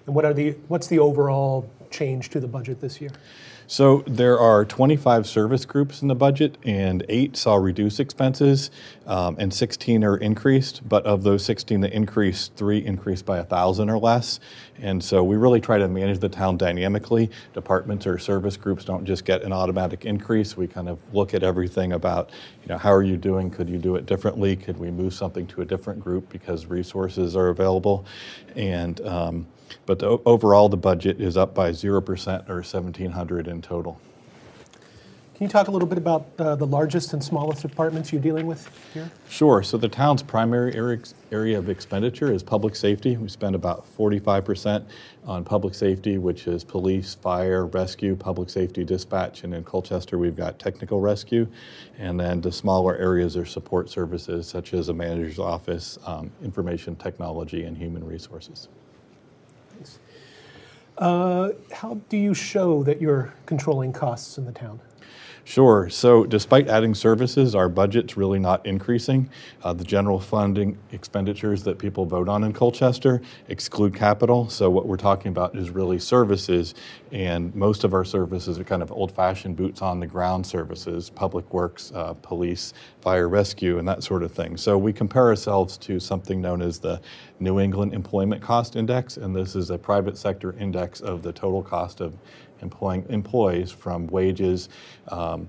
And 0.05 0.15
what 0.15 0.25
are 0.25 0.33
the, 0.33 0.51
what's 0.67 0.87
the 0.87 0.99
overall 0.99 1.69
change 1.89 2.29
to 2.29 2.39
the 2.39 2.47
budget 2.47 2.81
this 2.81 3.01
year? 3.01 3.11
So 3.67 4.03
there 4.05 4.37
are 4.37 4.63
25 4.63 5.25
service 5.25 5.65
groups 5.65 6.03
in 6.03 6.07
the 6.07 6.13
budget, 6.13 6.59
and 6.63 7.03
eight 7.09 7.35
saw 7.35 7.55
reduced 7.55 7.99
expenses, 7.99 8.69
um, 9.07 9.37
and 9.39 9.51
16 9.51 10.03
are 10.03 10.17
increased. 10.17 10.87
But 10.87 11.03
of 11.07 11.23
those 11.23 11.43
16 11.45 11.81
that 11.81 11.91
increased, 11.91 12.53
three 12.55 12.85
increased 12.85 13.25
by 13.25 13.39
a 13.39 13.43
thousand 13.43 13.89
or 13.89 13.97
less. 13.97 14.39
And 14.79 15.03
so 15.03 15.23
we 15.23 15.35
really 15.35 15.59
try 15.59 15.79
to 15.79 15.87
manage 15.87 16.19
the 16.19 16.29
town 16.29 16.57
dynamically. 16.57 17.31
Departments 17.53 18.05
or 18.05 18.19
service 18.19 18.55
groups 18.55 18.85
don't 18.85 19.03
just 19.03 19.25
get 19.25 19.41
an 19.41 19.51
automatic 19.51 20.05
increase. 20.05 20.55
We 20.55 20.67
kind 20.67 20.87
of 20.87 20.99
look 21.11 21.33
at 21.33 21.41
everything 21.41 21.93
about, 21.93 22.29
you 22.61 22.67
know, 22.67 22.77
how 22.77 22.93
are 22.93 23.03
you 23.03 23.17
doing? 23.17 23.49
Could 23.49 23.67
you 23.67 23.79
do 23.79 23.95
it 23.95 24.05
differently? 24.05 24.55
Could 24.55 24.77
we 24.77 24.91
move 24.91 25.15
something 25.15 25.47
to 25.47 25.61
a 25.61 25.65
different 25.65 26.01
group 26.01 26.29
because 26.29 26.67
resources 26.67 27.35
are 27.35 27.47
available? 27.47 28.05
And 28.55 29.01
um, 29.07 29.47
but 29.85 29.99
the, 29.99 30.19
overall, 30.25 30.69
the 30.69 30.77
budget 30.77 31.19
is 31.19 31.37
up 31.37 31.53
by 31.53 31.71
0% 31.71 32.49
or 32.49 32.55
1,700 32.55 33.47
in 33.47 33.61
total. 33.61 33.99
Can 35.35 35.43
you 35.43 35.49
talk 35.49 35.67
a 35.67 35.71
little 35.71 35.87
bit 35.87 35.97
about 35.97 36.27
uh, 36.39 36.55
the 36.55 36.65
largest 36.65 37.11
and 37.11 37.21
smallest 37.21 37.61
departments 37.61 38.09
you're 38.09 38.21
dealing 38.21 38.47
with 38.47 38.69
here? 38.93 39.11
Sure. 39.27 39.61
So 39.63 39.75
the 39.75 39.89
town's 39.89 40.23
primary 40.23 40.73
area 41.29 41.59
of 41.59 41.67
expenditure 41.67 42.31
is 42.31 42.41
public 42.41 42.73
safety. 42.73 43.17
We 43.17 43.27
spend 43.27 43.53
about 43.53 43.85
45% 43.97 44.85
on 45.25 45.43
public 45.43 45.75
safety, 45.75 46.17
which 46.17 46.47
is 46.47 46.63
police, 46.63 47.15
fire, 47.15 47.65
rescue, 47.65 48.15
public 48.15 48.49
safety 48.49 48.85
dispatch, 48.85 49.43
and 49.43 49.53
in 49.53 49.65
Colchester 49.65 50.17
we've 50.17 50.37
got 50.37 50.57
technical 50.57 51.01
rescue. 51.01 51.45
And 51.97 52.17
then 52.17 52.39
the 52.39 52.51
smaller 52.53 52.95
areas 52.95 53.35
are 53.35 53.45
support 53.45 53.89
services 53.89 54.47
such 54.47 54.73
as 54.73 54.87
a 54.87 54.93
manager's 54.93 55.37
office, 55.37 55.99
um, 56.05 56.31
information 56.45 56.95
technology, 56.95 57.65
and 57.65 57.75
human 57.75 58.05
resources. 58.05 58.69
Uh, 60.97 61.51
how 61.71 61.95
do 62.09 62.17
you 62.17 62.33
show 62.33 62.83
that 62.83 63.01
you're 63.01 63.33
controlling 63.45 63.91
costs 63.91 64.37
in 64.37 64.45
the 64.45 64.51
town? 64.51 64.79
Sure. 65.47 65.91
So, 65.91 66.25
despite 66.25 66.67
adding 66.67 66.95
services, 66.95 67.53
our 67.53 67.69
budget's 67.69 68.17
really 68.17 68.39
not 68.39 68.65
increasing. 68.65 69.29
Uh, 69.63 69.73
the 69.73 69.83
general 69.83 70.19
funding 70.19 70.75
expenditures 70.91 71.61
that 71.65 71.77
people 71.77 72.03
vote 72.07 72.27
on 72.27 72.43
in 72.43 72.51
Colchester 72.51 73.21
exclude 73.47 73.93
capital. 73.93 74.49
So, 74.49 74.71
what 74.71 74.87
we're 74.87 74.97
talking 74.97 75.29
about 75.29 75.55
is 75.55 75.69
really 75.69 75.99
services, 75.99 76.73
and 77.11 77.53
most 77.53 77.83
of 77.83 77.93
our 77.93 78.03
services 78.03 78.57
are 78.57 78.63
kind 78.63 78.81
of 78.81 78.91
old 78.91 79.11
fashioned 79.11 79.55
boots 79.55 79.83
on 79.83 79.99
the 79.99 80.07
ground 80.07 80.47
services 80.47 81.11
public 81.11 81.53
works, 81.53 81.91
uh, 81.93 82.15
police, 82.23 82.73
fire 83.01 83.29
rescue, 83.29 83.77
and 83.77 83.87
that 83.87 84.01
sort 84.01 84.23
of 84.23 84.31
thing. 84.31 84.57
So, 84.57 84.79
we 84.79 84.91
compare 84.91 85.27
ourselves 85.27 85.77
to 85.77 85.99
something 85.99 86.41
known 86.41 86.63
as 86.63 86.79
the 86.79 86.99
New 87.39 87.59
England 87.59 87.93
Employment 87.93 88.41
Cost 88.41 88.75
Index, 88.75 89.17
and 89.17 89.35
this 89.35 89.55
is 89.55 89.69
a 89.69 89.77
private 89.77 90.17
sector 90.17 90.53
index 90.53 91.01
of 91.01 91.21
the 91.21 91.31
total 91.31 91.61
cost 91.61 92.01
of 92.01 92.17
employing 92.65 93.05
employees 93.09 93.71
from 93.71 94.07
wages, 94.07 94.69
um, 95.09 95.47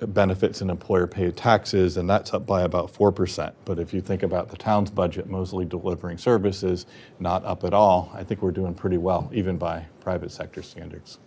benefits, 0.00 0.60
and 0.60 0.70
employer 0.70 1.06
paid 1.06 1.36
taxes, 1.36 1.96
and 1.96 2.08
that's 2.10 2.34
up 2.34 2.46
by 2.46 2.62
about 2.62 2.92
4%. 2.92 3.52
But 3.64 3.78
if 3.78 3.94
you 3.94 4.00
think 4.00 4.22
about 4.22 4.48
the 4.48 4.56
town's 4.56 4.90
budget, 4.90 5.28
mostly 5.28 5.64
delivering 5.64 6.18
services, 6.18 6.86
not 7.20 7.44
up 7.44 7.64
at 7.64 7.72
all, 7.72 8.10
I 8.14 8.22
think 8.24 8.42
we're 8.42 8.52
doing 8.52 8.74
pretty 8.74 8.98
well, 8.98 9.30
even 9.32 9.56
by 9.56 9.86
private 10.00 10.30
sector 10.30 10.62
standards. 10.62 11.18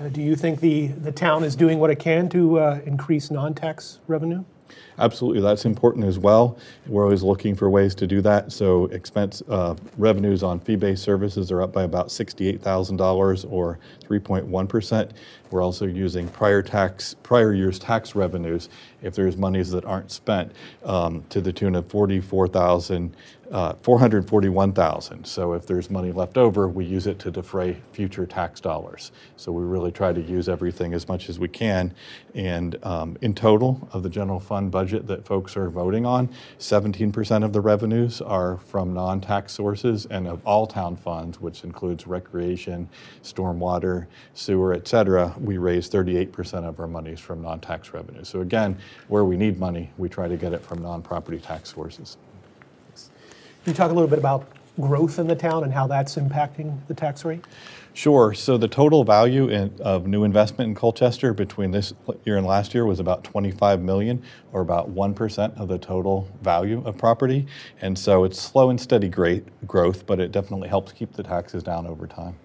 Uh, 0.00 0.08
do 0.08 0.22
you 0.22 0.34
think 0.34 0.60
the, 0.60 0.88
the 0.88 1.12
town 1.12 1.44
is 1.44 1.54
doing 1.54 1.78
what 1.78 1.90
it 1.90 1.98
can 1.98 2.28
to 2.30 2.58
uh, 2.58 2.80
increase 2.84 3.30
non 3.30 3.54
tax 3.54 4.00
revenue? 4.08 4.44
Absolutely, 4.98 5.40
that's 5.40 5.64
important 5.64 6.04
as 6.04 6.18
well. 6.18 6.58
We're 6.88 7.04
always 7.04 7.22
looking 7.22 7.54
for 7.54 7.70
ways 7.70 7.94
to 7.96 8.06
do 8.06 8.20
that. 8.22 8.50
So 8.50 8.86
expense 8.86 9.42
uh, 9.48 9.76
revenues 9.96 10.42
on 10.42 10.58
fee-based 10.58 11.02
services 11.02 11.52
are 11.52 11.62
up 11.62 11.72
by 11.72 11.84
about 11.84 12.08
$68,000 12.08 13.46
or 13.50 13.78
3.1%. 14.02 15.10
We're 15.50 15.62
also 15.62 15.86
using 15.86 16.28
prior 16.28 16.62
tax, 16.62 17.14
prior 17.22 17.54
year's 17.54 17.78
tax 17.78 18.14
revenues, 18.14 18.68
if 19.02 19.14
there's 19.14 19.36
monies 19.36 19.70
that 19.70 19.84
aren't 19.84 20.10
spent, 20.10 20.52
um, 20.84 21.24
to 21.30 21.40
the 21.40 21.52
tune 21.52 21.74
of 21.74 21.88
44,000, 21.88 23.14
uh, 23.50 23.72
441,000. 23.82 25.24
So 25.24 25.54
if 25.54 25.66
there's 25.66 25.88
money 25.88 26.12
left 26.12 26.36
over, 26.36 26.68
we 26.68 26.84
use 26.84 27.06
it 27.06 27.18
to 27.20 27.30
defray 27.30 27.80
future 27.92 28.26
tax 28.26 28.60
dollars. 28.60 29.12
So 29.36 29.52
we 29.52 29.62
really 29.64 29.90
try 29.90 30.12
to 30.12 30.20
use 30.20 30.48
everything 30.48 30.92
as 30.92 31.08
much 31.08 31.30
as 31.30 31.38
we 31.38 31.48
can. 31.48 31.94
And 32.34 32.76
um, 32.84 33.16
in 33.22 33.34
total 33.34 33.88
of 33.92 34.02
the 34.02 34.10
general 34.10 34.40
fund 34.40 34.70
budget 34.70 34.87
that 34.90 35.24
folks 35.24 35.56
are 35.56 35.70
voting 35.70 36.06
on, 36.06 36.28
17% 36.58 37.44
of 37.44 37.52
the 37.52 37.60
revenues 37.60 38.20
are 38.20 38.58
from 38.58 38.92
non-tax 38.94 39.52
sources, 39.52 40.06
and 40.10 40.26
of 40.26 40.40
all 40.46 40.66
town 40.66 40.96
funds, 40.96 41.40
which 41.40 41.64
includes 41.64 42.06
recreation, 42.06 42.88
stormwater, 43.22 44.06
sewer, 44.34 44.72
et 44.72 44.88
cetera, 44.88 45.34
we 45.40 45.58
raise 45.58 45.88
38% 45.88 46.64
of 46.64 46.80
our 46.80 46.86
monies 46.86 47.20
from 47.20 47.42
non-tax 47.42 47.92
revenues. 47.92 48.28
So 48.28 48.40
again, 48.40 48.76
where 49.08 49.24
we 49.24 49.36
need 49.36 49.58
money, 49.58 49.90
we 49.98 50.08
try 50.08 50.28
to 50.28 50.36
get 50.36 50.52
it 50.52 50.62
from 50.62 50.82
non-property 50.82 51.38
tax 51.38 51.72
sources. 51.74 52.16
Can 52.94 53.72
you 53.72 53.74
talk 53.74 53.90
a 53.90 53.94
little 53.94 54.08
bit 54.08 54.18
about 54.18 54.48
growth 54.80 55.18
in 55.18 55.26
the 55.26 55.36
town 55.36 55.64
and 55.64 55.72
how 55.72 55.86
that's 55.86 56.16
impacting 56.16 56.78
the 56.86 56.94
tax 56.94 57.24
rate? 57.24 57.44
Sure. 57.98 58.32
So 58.32 58.56
the 58.56 58.68
total 58.68 59.02
value 59.02 59.48
in, 59.48 59.74
of 59.80 60.06
new 60.06 60.22
investment 60.22 60.68
in 60.68 60.76
Colchester 60.76 61.34
between 61.34 61.72
this 61.72 61.92
year 62.24 62.36
and 62.36 62.46
last 62.46 62.72
year 62.72 62.86
was 62.86 63.00
about 63.00 63.24
25 63.24 63.80
million, 63.82 64.22
or 64.52 64.60
about 64.60 64.94
1% 64.94 65.60
of 65.60 65.66
the 65.66 65.78
total 65.78 66.28
value 66.40 66.80
of 66.86 66.96
property. 66.96 67.44
And 67.80 67.98
so 67.98 68.22
it's 68.22 68.40
slow 68.40 68.70
and 68.70 68.80
steady 68.80 69.08
great 69.08 69.66
growth, 69.66 70.06
but 70.06 70.20
it 70.20 70.30
definitely 70.30 70.68
helps 70.68 70.92
keep 70.92 71.12
the 71.14 71.24
taxes 71.24 71.64
down 71.64 71.88
over 71.88 72.06
time. 72.06 72.36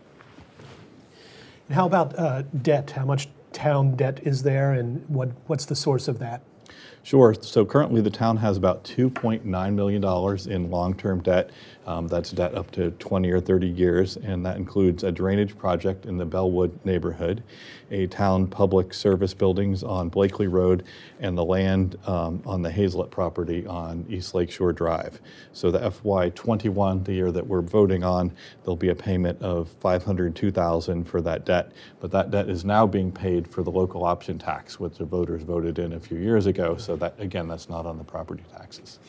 And 1.68 1.76
how 1.76 1.86
about 1.86 2.18
uh, 2.18 2.42
debt? 2.64 2.90
How 2.90 3.06
much 3.06 3.30
town 3.52 3.96
debt 3.96 4.22
is 4.24 4.42
there, 4.42 4.74
and 4.74 5.08
what, 5.08 5.30
what's 5.46 5.66
the 5.66 5.76
source 5.76 6.08
of 6.08 6.18
that? 6.18 6.42
Sure. 7.04 7.36
So 7.40 7.66
currently, 7.66 8.02
the 8.02 8.10
town 8.10 8.38
has 8.38 8.58
about 8.58 8.84
$2.9 8.86 9.74
million 9.76 10.04
in 10.50 10.72
long-term 10.72 11.22
debt. 11.22 11.52
Um, 11.86 12.08
that's 12.08 12.32
debt 12.32 12.56
up 12.56 12.72
to 12.72 12.92
20 12.92 13.30
or 13.32 13.42
30 13.42 13.68
years, 13.68 14.18
and 14.18 14.46
that 14.46 14.58
includes 14.58 15.04
a 15.04 15.12
drainage 15.12 15.58
project 15.58 16.06
in 16.06 16.18
the 16.18 16.26
Bellwood 16.26 16.78
neighborhood, 16.86 17.44
a 17.92 18.08
town 18.08 18.48
public 18.48 18.94
service 18.94 19.34
buildings 19.34 19.84
on 19.84 20.10
Blakely 20.10 20.48
Road, 20.48 20.84
and 21.20 21.38
the 21.38 21.44
land 21.44 21.98
um, 22.06 22.42
on 22.46 22.62
the 22.62 22.72
Hazelett 22.72 23.12
property 23.12 23.66
on 23.68 24.06
East 24.10 24.34
Lakeshore 24.34 24.72
Drive. 24.72 25.20
So 25.52 25.72
the 25.72 25.80
FY21, 25.80 27.04
the 27.04 27.14
year 27.14 27.32
that 27.32 27.46
we're 27.46 27.62
voting 27.62 28.04
on, 28.04 28.32
there'll 28.64 28.76
be 28.76 28.90
a 28.90 28.96
payment 28.96 29.42
of 29.42 29.70
502,000 29.82 31.04
for 31.04 31.22
that 31.22 31.46
debt, 31.46 31.72
but 32.00 32.12
that 32.12 32.32
debt 32.32 32.50
is 32.50 32.64
now 32.64 32.88
being 32.88 33.12
paid 33.12 33.48
for 33.48 33.62
the 33.62 33.72
local 33.72 34.06
option 34.06 34.40
tax, 34.40 34.80
which 34.80 34.98
the 34.98 35.06
voters 35.06 35.44
voted 35.44 35.80
in 35.80 35.94
a 35.94 36.00
few 36.00 36.18
years 36.18 36.46
ago. 36.46 36.78
So 36.78 36.96
that 36.98 37.16
again, 37.20 37.48
that's 37.48 37.70
not 37.70 37.86
on 37.86 37.98
the 37.98 38.04
property 38.04 38.44
taxes. 38.56 39.00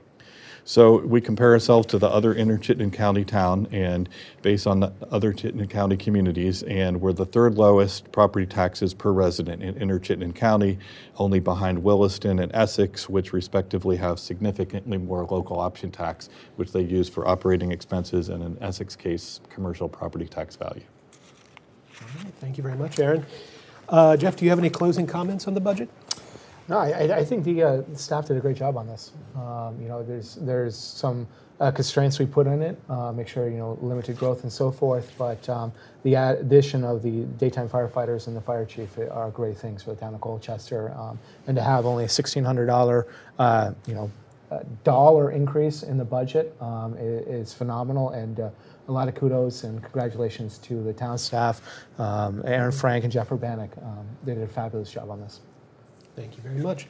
So 0.65 1.00
we 1.00 1.20
compare 1.20 1.51
ourselves 1.51 1.88
to 1.88 1.98
the 1.98 2.08
other 2.08 2.34
inner 2.34 2.58
Chittenden 2.58 2.91
County 2.91 3.25
town 3.25 3.67
and 3.72 4.08
based 4.41 4.65
on 4.65 4.79
the 4.79 4.93
other 5.12 5.34
Chittenden 5.34 5.67
County 5.67 5.98
communities, 5.98 6.63
and 6.63 7.01
we're 7.01 7.12
the 7.12 7.25
third 7.25 7.55
lowest 7.55 8.10
property 8.13 8.46
taxes 8.46 8.93
per 8.93 9.12
resident 9.12 9.62
in 9.62 9.75
inner 9.75 10.00
Chittenden 10.00 10.32
County, 10.32 10.79
only 11.17 11.41
behind 11.41 11.84
Williston 11.84 12.39
and 12.39 12.50
Essex, 12.55 13.10
which 13.10 13.34
respectively 13.34 13.98
have 13.98 14.20
significantly 14.20 14.98
more 14.98 15.27
local 15.29 15.60
option 15.60 15.91
tax, 15.91 16.29
which 16.55 16.72
they 16.72 16.82
use 16.82 17.10
for 17.10 17.27
operating 17.27 17.72
expenses 17.72 18.29
and 18.29 18.41
in 18.41 18.58
Essex 18.62 18.96
case, 18.96 19.41
commercial 19.50 19.89
property 19.89 20.27
tax 20.27 20.55
value. 20.55 20.84
All 22.01 22.08
right, 22.24 22.34
Thank 22.39 22.58
you 22.58 22.63
very 22.63 22.77
much, 22.77 23.00
Aaron. 23.00 23.25
Uh, 23.89 24.15
Jeff, 24.15 24.38
do 24.38 24.46
you 24.46 24.50
have 24.50 24.60
any 24.60 24.70
closing 24.70 25.05
comments 25.05 25.46
on 25.46 25.55
the 25.55 25.60
budget? 25.60 25.89
No, 26.70 26.77
I, 26.77 27.17
I- 27.17 27.25
think 27.25 27.43
the 27.43 27.63
uh, 27.63 27.82
staff 27.93 28.27
did 28.27 28.38
a 28.38 28.39
great 28.39 28.55
job 28.58 28.77
on 28.77 28.88
this. 28.88 29.12
Um, 29.36 29.77
you 29.82 29.88
know, 29.88 30.01
there's 30.03 30.36
there's 30.36 30.77
some 30.77 31.27
uh, 31.60 31.72
constraints 31.72 32.20
we 32.20 32.25
put 32.25 32.48
in 32.48 32.62
it, 32.62 32.79
uh, 32.89 33.12
make 33.12 33.27
sure 33.27 33.50
you 33.50 33.58
know 33.58 33.77
limited 33.82 34.17
growth 34.17 34.43
and 34.43 34.51
so 34.51 34.72
forth. 34.72 35.12
But 35.17 35.48
um, 35.50 35.74
the 36.03 36.15
addition 36.15 36.84
of 36.84 37.03
the 37.03 37.24
daytime 37.38 37.67
firefighters 37.67 38.27
and 38.27 38.36
the 38.36 38.41
fire 38.41 38.65
chief 38.65 38.98
are 39.12 39.29
great 39.32 39.58
things 39.58 39.84
for 39.84 39.91
the 39.93 40.00
town 40.00 40.15
of 40.15 40.22
Colchester, 40.22 40.93
um, 40.98 41.20
and 41.48 41.55
to 41.58 41.62
have 41.62 41.86
only 41.86 42.05
a 42.05 42.10
sixteen 42.10 42.43
hundred 42.46 42.67
dollar, 42.67 43.08
uh, 43.39 43.72
you 43.86 43.93
know, 43.93 44.10
uh, 44.51 44.60
dollar 44.86 45.32
increase 45.32 45.84
in 45.84 45.98
the 45.98 46.05
budget 46.05 46.55
um, 46.62 46.96
is, 46.98 47.53
phenomenal 47.53 48.10
and. 48.12 48.39
Uh, 48.39 48.50
a 48.89 48.91
lot 48.91 49.08
of 49.08 49.15
kudos 49.15 49.63
and 49.63 49.82
congratulations 49.82 50.58
to 50.58 50.84
the 50.84 50.91
town 50.91 51.17
staff, 51.17 51.62
um, 52.00 52.41
Aaron 52.43 52.70
Frank 52.74 53.05
and 53.05 53.13
Jeff 53.13 53.29
Urbanek. 53.29 53.82
Um, 53.82 54.05
they 54.25 54.34
did 54.34 54.43
a 54.43 54.48
fabulous 54.48 54.91
job 54.91 55.10
on 55.10 55.22
this. 55.22 55.39
Thank 56.15 56.38
you 56.38 56.43
very 56.43 56.60
much. 56.60 56.88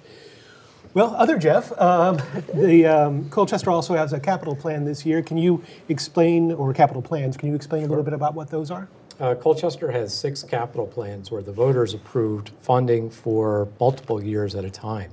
Well, 0.93 1.15
other 1.15 1.37
Jeff, 1.37 1.71
um, 1.79 2.17
the 2.53 2.85
um, 2.85 3.29
Colchester 3.29 3.71
also 3.71 3.95
has 3.95 4.13
a 4.13 4.19
capital 4.19 4.55
plan 4.55 4.85
this 4.85 5.05
year. 5.05 5.23
Can 5.23 5.37
you 5.37 5.63
explain, 5.89 6.51
or 6.51 6.73
capital 6.73 7.01
plans, 7.01 7.35
can 7.35 7.49
you 7.49 7.55
explain 7.55 7.83
a 7.83 7.87
little 7.87 8.03
bit 8.03 8.13
about 8.13 8.35
what 8.35 8.49
those 8.49 8.69
are? 8.69 8.87
Uh, 9.19 9.33
Colchester 9.35 9.91
has 9.91 10.13
six 10.13 10.43
capital 10.43 10.85
plans 10.85 11.31
where 11.31 11.41
the 11.41 11.51
voters 11.51 11.93
approved 11.93 12.51
funding 12.61 13.09
for 13.09 13.69
multiple 13.79 14.23
years 14.23 14.53
at 14.55 14.65
a 14.65 14.69
time. 14.69 15.11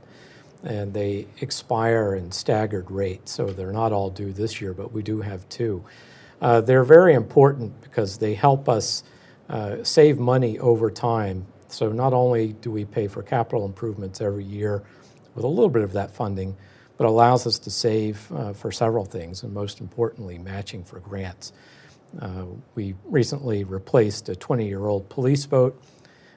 And 0.63 0.93
they 0.93 1.27
expire 1.41 2.15
in 2.15 2.33
staggered 2.33 2.91
rates, 2.91 3.33
so 3.33 3.47
they're 3.47 3.73
not 3.73 3.93
all 3.93 4.11
due 4.11 4.33
this 4.33 4.61
year, 4.61 4.75
but 4.75 4.93
we 4.93 5.03
do 5.03 5.23
have 5.23 5.49
two. 5.49 5.83
Uh, 6.43 6.61
they're 6.61 6.85
very 6.85 7.15
important 7.15 7.81
because 7.83 8.19
they 8.19 8.35
help 8.35 8.69
us 8.69 9.03
uh, 9.49 9.83
save 9.83 10.19
money 10.19 10.59
over 10.59 10.91
time. 10.91 11.47
So 11.73 11.93
not 11.93 12.13
only 12.13 12.53
do 12.55 12.71
we 12.71 12.85
pay 12.85 13.09
for 13.09 13.23
capital 13.23 13.65
improvements 13.65 14.21
every 14.21 14.45
year 14.45 14.83
with 15.35 15.45
a 15.45 15.49
little 15.49 15.69
bit 15.69 15.83
of 15.83 15.93
that 15.93 16.11
funding, 16.11 16.57
but 16.97 17.07
allows 17.07 17.47
us 17.47 17.59
to 17.61 17.71
save 17.71 18.31
uh, 18.33 18.53
for 18.53 18.71
several 18.71 19.05
things, 19.05 19.43
and 19.43 19.55
most 19.55 19.81
importantly, 19.81 20.39
matching 20.39 20.85
for 20.85 21.01
grants. 21.01 21.53
Uh, 22.21 22.45
we 22.75 22.95
recently 23.05 23.65
replaced 23.65 24.29
a 24.29 24.37
20 24.37 24.67
year 24.67 24.87
old 24.87 25.09
police 25.09 25.47
boat, 25.47 25.81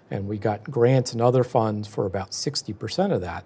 and 0.10 0.28
we 0.28 0.38
got 0.38 0.63
grants 0.63 1.12
and 1.12 1.22
other 1.22 1.44
funds 1.44 1.88
for 1.88 2.06
about 2.06 2.32
60% 2.32 3.12
of 3.12 3.22
that. 3.22 3.46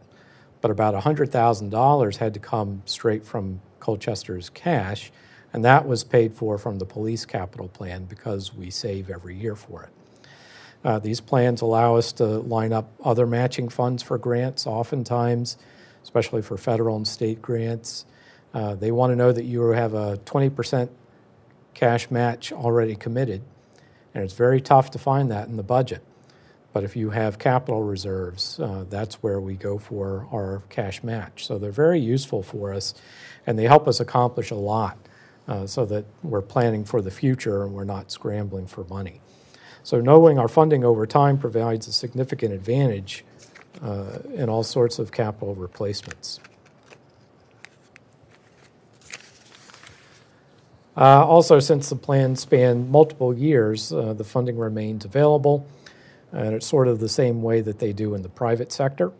But 0.62 0.72
about 0.72 0.94
$100,000 0.94 2.17
had 2.17 2.34
to 2.34 2.39
come 2.39 2.82
straight 2.86 3.25
from 3.25 3.62
Colchester's 3.79 4.50
cash, 4.50 5.12
and 5.53 5.63
that 5.63 5.88
was 5.88 6.03
paid 6.03 6.34
for 6.34 6.58
from 6.58 6.77
the 6.77 6.86
police 6.86 7.25
capital 7.25 7.67
plan 7.67 8.06
because 8.06 8.53
we 8.53 8.70
save 8.70 9.10
every 9.10 9.36
year 9.36 9.56
for 9.56 9.84
it. 9.84 9.96
Uh, 10.88 11.00
these 11.00 11.20
plans 11.20 11.62
allow 11.62 11.98
us 11.98 12.13
to 12.13 12.24
line 12.24 12.72
up 12.72 12.89
other 13.03 13.27
matching 13.27 13.67
funds 13.67 14.01
for 14.01 14.17
grants, 14.17 14.65
oftentimes, 14.65 15.58
especially 16.01 16.41
for 16.41 16.56
federal 16.56 16.96
and 16.96 17.06
state 17.06 17.41
grants. 17.41 18.06
Uh, 18.53 18.74
they 18.74 18.89
want 18.89 19.12
to 19.12 19.17
know 19.17 19.34
that 19.34 19.44
you 19.44 19.62
have 19.72 19.94
a 19.94 20.15
20% 20.24 20.88
cash 21.74 22.10
match 22.10 22.53
already 22.53 22.96
committed, 22.96 23.41
and 24.13 24.24
it's 24.24 24.32
very 24.34 24.62
tough 24.62 24.89
to 24.91 24.98
find 24.98 25.29
that 25.29 25.50
in 25.50 25.58
the 25.58 25.63
budget. 25.63 26.01
But 26.72 26.86
if 26.86 26.96
you 26.96 27.10
have 27.10 27.38
capital 27.38 27.84
reserves, 27.84 28.58
uh, 28.58 28.86
that's 28.89 29.15
where 29.15 29.41
we 29.41 29.56
go 29.56 29.77
for 29.79 30.25
our 30.32 30.63
cash 30.70 31.03
match. 31.03 31.46
So 31.46 31.58
they're 31.58 31.70
very 31.70 32.00
useful 32.00 32.44
for 32.44 32.74
us, 32.74 32.94
and 33.46 33.60
they 33.60 33.65
help 33.65 33.89
us 33.89 34.00
accomplish 34.00 34.51
a 34.51 34.56
lot 34.56 34.98
uh, 35.50 35.67
so 35.67 35.86
that 35.88 36.06
we're 36.24 36.41
planning 36.41 36.86
for 36.86 37.01
the 37.01 37.12
future 37.12 37.63
and 37.63 37.74
we're 37.74 37.84
not 37.84 38.10
scrambling 38.10 38.67
for 38.67 38.86
money. 38.86 39.20
So 39.88 40.01
knowing 40.01 40.38
our 40.38 40.50
funding 40.50 40.84
over 40.84 41.08
time 41.08 41.38
provides 41.38 41.88
a 41.88 41.94
significant 41.94 42.51
advantage 42.53 43.24
uh, 43.82 44.20
in 44.34 44.50
all 44.50 44.62
sorts 44.62 45.00
of 45.00 45.13
capital 45.13 45.56
replacements. 45.56 46.41
Uh, 50.98 51.25
also, 51.25 51.62
since 51.62 51.88
the 51.88 51.96
plans 51.96 52.41
span 52.41 52.91
multiple 52.91 53.34
years, 53.34 53.94
uh, 53.94 54.12
the 54.12 54.25
funding 54.25 54.58
remains 54.58 55.06
available, 55.06 55.65
and 56.34 56.53
it's 56.53 56.67
sort 56.67 56.89
of 56.89 57.00
the 57.00 57.08
same 57.08 57.41
way 57.41 57.62
that 57.62 57.79
they 57.79 57.94
do 57.94 58.13
in 58.13 58.24
the 58.24 58.29
private 58.29 58.74
sector. 58.74 59.13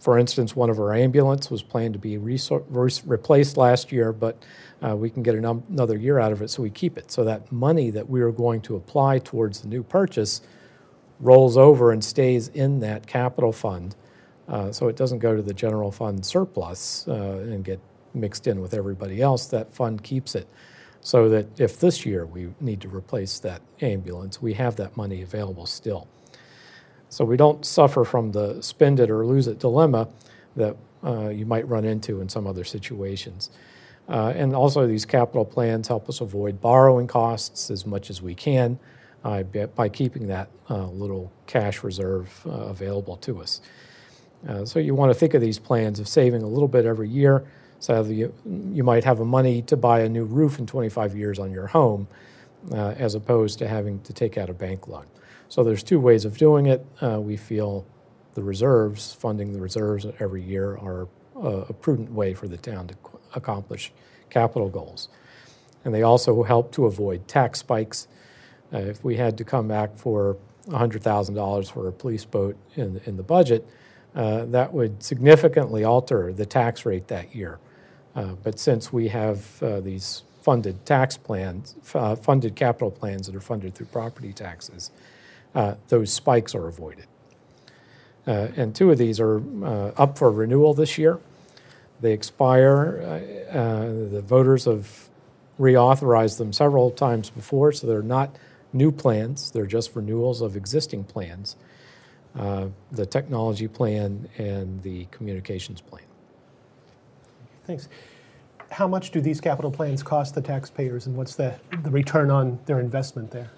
For 0.00 0.18
instance, 0.18 0.56
one 0.56 0.70
of 0.70 0.80
our 0.80 0.94
ambulance 0.94 1.50
was 1.50 1.62
planned 1.62 1.92
to 1.92 1.98
be 1.98 2.16
replaced 2.16 3.56
last 3.58 3.92
year, 3.92 4.12
but 4.14 4.42
uh, 4.82 4.96
we 4.96 5.10
can 5.10 5.22
get 5.22 5.34
another 5.34 5.98
year 5.98 6.18
out 6.18 6.32
of 6.32 6.40
it, 6.40 6.48
so 6.48 6.62
we 6.62 6.70
keep 6.70 6.96
it. 6.96 7.12
So 7.12 7.22
that 7.24 7.52
money 7.52 7.90
that 7.90 8.08
we 8.08 8.22
are 8.22 8.32
going 8.32 8.62
to 8.62 8.76
apply 8.76 9.18
towards 9.18 9.60
the 9.60 9.68
new 9.68 9.82
purchase 9.82 10.40
rolls 11.20 11.58
over 11.58 11.92
and 11.92 12.02
stays 12.02 12.48
in 12.48 12.80
that 12.80 13.06
capital 13.06 13.52
fund, 13.52 13.94
uh, 14.48 14.72
so 14.72 14.88
it 14.88 14.96
doesn't 14.96 15.18
go 15.18 15.36
to 15.36 15.42
the 15.42 15.52
general 15.52 15.92
fund 15.92 16.24
surplus 16.24 17.06
uh, 17.06 17.12
and 17.12 17.62
get 17.62 17.78
mixed 18.14 18.46
in 18.46 18.60
with 18.62 18.72
everybody 18.72 19.20
else, 19.20 19.46
that 19.46 19.70
fund 19.72 20.02
keeps 20.02 20.34
it. 20.34 20.48
So 21.02 21.28
that 21.28 21.60
if 21.60 21.78
this 21.78 22.06
year 22.06 22.24
we 22.24 22.48
need 22.58 22.80
to 22.80 22.88
replace 22.88 23.38
that 23.40 23.60
ambulance, 23.82 24.40
we 24.40 24.54
have 24.54 24.76
that 24.76 24.96
money 24.96 25.20
available 25.20 25.66
still. 25.66 26.08
So 27.10 27.24
we 27.24 27.36
don't 27.36 27.66
suffer 27.66 28.04
from 28.04 28.30
the 28.32 28.62
spend 28.62 29.00
it 29.00 29.10
or 29.10 29.26
lose 29.26 29.48
it 29.48 29.58
dilemma 29.58 30.08
that 30.56 30.76
uh, 31.04 31.28
you 31.28 31.44
might 31.44 31.68
run 31.68 31.84
into 31.84 32.20
in 32.20 32.28
some 32.28 32.46
other 32.46 32.64
situations. 32.64 33.50
Uh, 34.08 34.32
and 34.34 34.54
also, 34.54 34.86
these 34.86 35.04
capital 35.04 35.44
plans 35.44 35.86
help 35.86 36.08
us 36.08 36.20
avoid 36.20 36.60
borrowing 36.60 37.06
costs 37.06 37.70
as 37.70 37.86
much 37.86 38.10
as 38.10 38.20
we 38.20 38.34
can 38.34 38.78
uh, 39.24 39.42
by 39.42 39.88
keeping 39.88 40.26
that 40.26 40.48
uh, 40.68 40.86
little 40.86 41.30
cash 41.46 41.84
reserve 41.84 42.44
uh, 42.46 42.50
available 42.50 43.16
to 43.18 43.40
us. 43.40 43.60
Uh, 44.48 44.64
so, 44.64 44.78
you 44.78 44.94
want 44.94 45.12
to 45.12 45.18
think 45.18 45.34
of 45.34 45.40
these 45.40 45.58
plans 45.60 46.00
of 46.00 46.08
saving 46.08 46.42
a 46.42 46.46
little 46.46 46.68
bit 46.68 46.84
every 46.86 47.08
year 47.08 47.44
so 47.78 48.02
you, 48.02 48.34
you 48.44 48.84
might 48.84 49.04
have 49.04 49.20
a 49.20 49.24
money 49.24 49.62
to 49.62 49.76
buy 49.76 50.00
a 50.00 50.08
new 50.08 50.24
roof 50.24 50.58
in 50.58 50.66
25 50.66 51.16
years 51.16 51.38
on 51.38 51.50
your 51.50 51.66
home, 51.66 52.08
as 52.74 53.14
opposed 53.14 53.58
to 53.60 53.68
having 53.68 54.02
to 54.02 54.12
take 54.12 54.36
out 54.36 54.50
a 54.50 54.52
bank 54.52 54.86
loan. 54.86 55.06
So 55.50 55.64
there's 55.64 55.82
two 55.82 55.98
ways 55.98 56.24
of 56.24 56.38
doing 56.38 56.66
it. 56.66 56.86
Uh, 57.02 57.20
we 57.20 57.36
feel 57.36 57.84
the 58.34 58.42
reserves, 58.42 59.12
funding 59.12 59.52
the 59.52 59.60
reserves 59.60 60.06
every 60.20 60.42
year, 60.42 60.76
are 60.76 61.08
uh, 61.36 61.66
a 61.68 61.72
prudent 61.72 62.12
way 62.12 62.34
for 62.34 62.46
the 62.46 62.56
town 62.56 62.86
to 62.86 62.94
accomplish 63.34 63.92
capital 64.30 64.68
goals. 64.68 65.08
And 65.84 65.92
they 65.92 66.02
also 66.02 66.44
help 66.44 66.70
to 66.74 66.86
avoid 66.86 67.26
tax 67.26 67.58
spikes. 67.58 68.06
Uh, 68.72 68.78
if 68.78 69.02
we 69.02 69.16
had 69.16 69.36
to 69.38 69.44
come 69.44 69.66
back 69.66 69.96
for 69.96 70.36
$100,000 70.68 71.72
for 71.72 71.88
a 71.88 71.92
police 71.92 72.24
boat 72.24 72.56
in, 72.76 73.00
in 73.04 73.16
the 73.16 73.24
budget, 73.24 73.66
uh, 74.14 74.44
that 74.44 74.72
would 74.72 75.02
significantly 75.02 75.82
alter 75.82 76.32
the 76.32 76.46
tax 76.46 76.86
rate 76.86 77.08
that 77.08 77.34
year. 77.34 77.58
Uh, 78.14 78.34
but 78.44 78.60
since 78.60 78.92
we 78.92 79.08
have 79.08 79.60
uh, 79.64 79.80
these 79.80 80.22
funded 80.42 80.86
tax 80.86 81.16
plans, 81.16 81.74
uh, 81.94 82.14
funded 82.14 82.54
capital 82.54 82.90
plans 82.92 83.26
that 83.26 83.34
are 83.34 83.40
funded 83.40 83.74
through 83.74 83.86
property 83.86 84.32
taxes, 84.32 84.92
uh, 85.54 85.74
those 85.88 86.12
spikes 86.12 86.54
are 86.54 86.68
avoided. 86.68 87.06
Uh, 88.26 88.48
and 88.56 88.74
two 88.74 88.90
of 88.90 88.98
these 88.98 89.18
are 89.18 89.42
up 89.96 90.18
for 90.18 90.30
renewal 90.30 90.74
this 90.74 90.98
year. 90.98 91.18
They 92.00 92.12
expire. 92.12 93.22
the 93.52 94.22
voters 94.22 94.64
have 94.66 95.08
reauthorized 95.58 96.38
them 96.38 96.52
several 96.52 96.90
times 96.90 97.30
before, 97.30 97.72
so 97.72 97.86
they're 97.86 98.02
not 98.02 98.36
new 98.72 98.90
plans, 98.90 99.50
they're 99.50 99.66
just 99.66 99.94
renewals 99.94 100.40
of 100.40 100.56
existing 100.56 101.04
plans. 101.04 101.56
Uh, 102.38 102.68
the 102.92 103.04
technology 103.04 103.66
plan 103.66 104.28
and 104.38 104.82
the 104.82 105.04
communications 105.10 105.80
plan. 105.80 106.04
Thanks. 107.66 107.88
How 108.70 108.86
much 108.86 109.10
do 109.10 109.20
these 109.20 109.40
capital 109.40 109.70
plans 109.70 110.02
cost 110.02 110.34
the 110.36 110.40
taxpayers, 110.40 111.06
and 111.06 111.16
what's 111.16 111.34
the, 111.34 111.58
the 111.82 111.90
return 111.90 112.30
on 112.30 112.60
their 112.66 112.78
investment 112.78 113.32
there? 113.32 113.50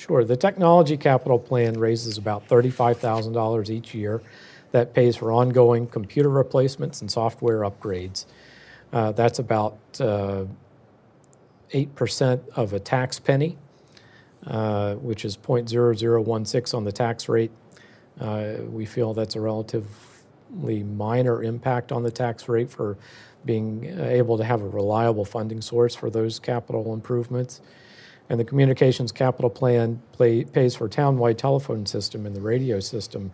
Sure. 0.00 0.24
The 0.24 0.34
technology 0.34 0.96
capital 0.96 1.38
plan 1.38 1.78
raises 1.78 2.16
about 2.16 2.48
$35,000 2.48 3.68
each 3.68 3.94
year. 3.94 4.22
That 4.72 4.94
pays 4.94 5.16
for 5.16 5.30
ongoing 5.30 5.88
computer 5.88 6.30
replacements 6.30 7.02
and 7.02 7.10
software 7.10 7.58
upgrades. 7.60 8.24
Uh, 8.94 9.12
that's 9.12 9.40
about 9.40 9.76
uh, 10.00 10.44
8% 11.74 12.48
of 12.56 12.72
a 12.72 12.80
tax 12.80 13.18
penny, 13.18 13.58
uh, 14.46 14.94
which 14.94 15.26
is 15.26 15.36
0.0016 15.36 16.74
on 16.74 16.84
the 16.84 16.92
tax 16.92 17.28
rate. 17.28 17.50
Uh, 18.18 18.54
we 18.70 18.86
feel 18.86 19.12
that's 19.12 19.36
a 19.36 19.40
relatively 19.40 20.82
minor 20.82 21.42
impact 21.42 21.92
on 21.92 22.04
the 22.04 22.10
tax 22.10 22.48
rate 22.48 22.70
for 22.70 22.96
being 23.44 23.84
able 24.00 24.38
to 24.38 24.44
have 24.44 24.62
a 24.62 24.68
reliable 24.68 25.26
funding 25.26 25.60
source 25.60 25.94
for 25.94 26.08
those 26.08 26.38
capital 26.38 26.94
improvements. 26.94 27.60
And 28.30 28.40
the 28.40 28.44
communications 28.44 29.12
capital 29.12 29.50
plan 29.50 30.02
play, 30.12 30.44
pays 30.44 30.74
for 30.76 30.88
townwide 30.88 31.36
telephone 31.36 31.84
system 31.84 32.24
and 32.26 32.34
the 32.34 32.40
radio 32.40 32.80
system 32.80 33.32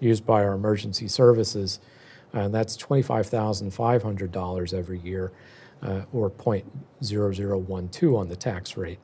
used 0.00 0.26
by 0.26 0.42
our 0.44 0.54
emergency 0.54 1.06
services. 1.08 1.80
And 2.32 2.52
that's 2.54 2.76
$25,500 2.76 4.74
every 4.74 4.98
year, 5.00 5.32
uh, 5.82 6.02
or 6.12 6.30
0.0012 6.30 8.18
on 8.18 8.28
the 8.28 8.36
tax 8.36 8.76
rate. 8.76 8.98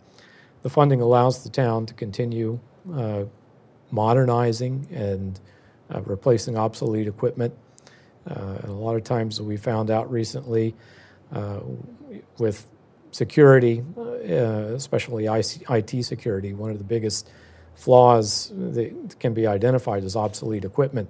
The 0.62 0.70
funding 0.70 1.00
allows 1.00 1.44
the 1.44 1.50
town 1.50 1.86
to 1.86 1.94
continue 1.94 2.58
uh, 2.92 3.24
modernizing 3.92 4.88
and 4.90 5.38
uh, 5.94 6.02
replacing 6.02 6.58
obsolete 6.58 7.06
equipment 7.06 7.54
uh, 8.28 8.58
and 8.62 8.70
a 8.70 8.74
lot 8.74 8.96
of 8.96 9.04
times 9.04 9.40
we 9.40 9.56
found 9.56 9.90
out 9.90 10.10
recently 10.10 10.74
uh, 11.32 11.60
with 12.38 12.66
security, 13.10 13.84
especially 14.30 15.26
IT 15.26 16.04
security, 16.04 16.52
one 16.52 16.70
of 16.70 16.78
the 16.78 16.84
biggest 16.84 17.30
flaws 17.74 18.52
that 18.54 19.18
can 19.18 19.34
be 19.34 19.46
identified 19.46 20.04
as 20.04 20.16
obsolete 20.16 20.64
equipment 20.64 21.08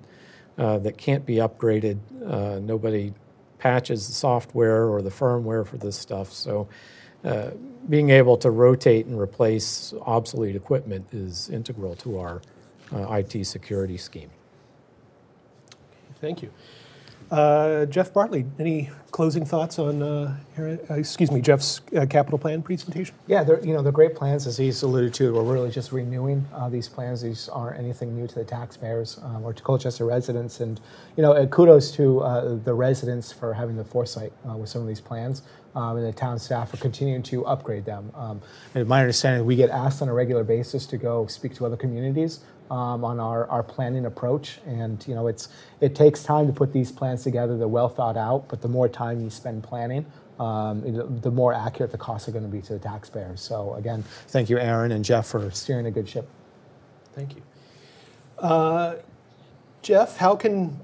uh, 0.59 0.79
that 0.79 0.97
can't 0.97 1.27
be 1.27 1.37
upgraded. 1.37 1.99
Uh, 2.27 2.59
nobody 2.61 3.13
patches 3.59 4.07
the 4.07 4.13
software 4.13 4.89
or 4.89 5.03
the 5.03 5.11
firmware 5.11 5.67
for 5.67 5.77
this 5.77 5.97
stuff. 5.97 6.33
So, 6.33 6.69
uh, 7.25 7.51
being 7.89 8.11
able 8.11 8.37
to 8.37 8.51
rotate 8.51 9.07
and 9.07 9.19
replace 9.19 9.95
obsolete 10.03 10.57
equipment 10.57 11.07
is 11.13 11.49
integral 11.51 11.97
to 11.97 12.19
our 12.19 12.43
IT 12.93 13.47
security 13.47 13.97
scheme. 13.97 14.31
Thank 16.21 16.43
you. 16.43 16.51
Uh, 17.31 17.87
Jeff 17.87 18.13
Bartley, 18.13 18.45
any 18.59 18.91
closing 19.11 19.45
thoughts 19.45 19.79
on, 19.79 20.03
uh, 20.03 20.37
uh, 20.59 20.95
excuse 20.95 21.31
me, 21.31 21.41
Jeff's 21.41 21.81
uh, 21.97 22.07
capital 22.07 22.39
plan 22.39 22.63
presentation? 22.63 23.15
Yeah, 23.27 23.45
they're, 23.45 23.65
you 23.65 23.73
know, 23.73 23.83
they're 23.83 23.93
great 23.93 24.15
plans, 24.15 24.47
as 24.47 24.57
he's 24.57 24.83
alluded 24.83 25.15
to. 25.15 25.33
We're 25.35 25.43
really 25.43 25.71
just 25.71 25.93
renewing 25.93 26.47
uh, 26.53 26.69
these 26.69 26.89
plans. 26.89 27.23
These 27.23 27.49
aren't 27.49 27.79
anything 27.79 28.15
new 28.15 28.27
to 28.27 28.35
the 28.35 28.45
taxpayers 28.45 29.19
um, 29.23 29.45
or 29.45 29.53
to 29.53 29.63
Colchester 29.63 30.05
residents. 30.05 30.61
And, 30.61 30.81
you 31.17 31.23
know, 31.23 31.47
kudos 31.47 31.93
to 31.93 32.61
the 32.65 32.75
residents 32.75 33.33
for 33.33 33.55
having 33.55 33.77
the 33.77 33.85
foresight 33.85 34.33
with 34.45 34.69
some 34.69 34.83
of 34.83 34.89
these 34.89 35.01
plans. 35.01 35.43
Um, 35.77 35.97
and 35.97 36.07
the 36.07 36.13
town 36.13 36.39
staff 36.39 36.71
for 36.71 36.77
continuing 36.77 37.25
to 37.25 37.45
upgrade 37.47 37.85
them. 37.85 38.13
Um, 38.15 38.41
and 38.77 38.87
my 38.87 39.01
understanding, 39.01 39.45
we 39.45 39.57
get 39.57 39.71
asked 39.71 40.03
on 40.03 40.09
a 40.09 40.15
regular 40.15 40.45
basis 40.45 40.87
to 40.87 40.97
go 40.97 41.27
speak 41.27 41.53
to 41.57 41.67
other 41.67 41.77
communities 41.77 42.45
um, 42.71 43.05
on 43.05 43.21
our, 43.21 43.47
our 43.49 43.63
planning 43.63 44.07
approach. 44.07 44.59
And 44.67 45.05
you 45.07 45.15
know, 45.15 45.27
it's 45.29 45.49
it 45.81 45.95
takes 45.95 46.23
time 46.23 46.47
to 46.47 46.53
put 46.53 46.73
these 46.73 46.91
plans 46.93 47.23
together. 47.23 47.57
They're 47.57 47.69
well 47.69 47.89
thought 47.89 48.17
out, 48.17 48.49
but 48.49 48.61
the 48.63 48.69
more 48.69 48.89
time 48.89 49.23
you 49.23 49.31
spend 49.31 49.63
planning, 49.63 50.07
um, 50.41 50.85
it- 50.85 51.23
the 51.23 51.31
more 51.31 51.53
accurate 51.55 51.93
the 51.93 51.99
costs 51.99 52.29
are 52.29 52.33
going 52.33 52.45
to 52.45 52.51
be 52.51 52.61
to 52.63 52.75
the 52.75 52.79
taxpayers. 52.79 53.41
So 53.41 53.75
again, 53.75 54.03
thank 54.29 54.51
you, 54.51 54.59
Aaron 54.59 54.93
and 54.93 55.05
Jeff, 55.05 55.27
for 55.27 55.51
steering 55.51 55.87
a 55.87 55.91
good 55.91 56.09
ship. 56.09 56.29
Thank 57.15 57.37
you. 57.37 57.43
Uh, 58.39 58.97
Jeff, 59.83 60.17
how 60.17 60.35
can 60.35 60.81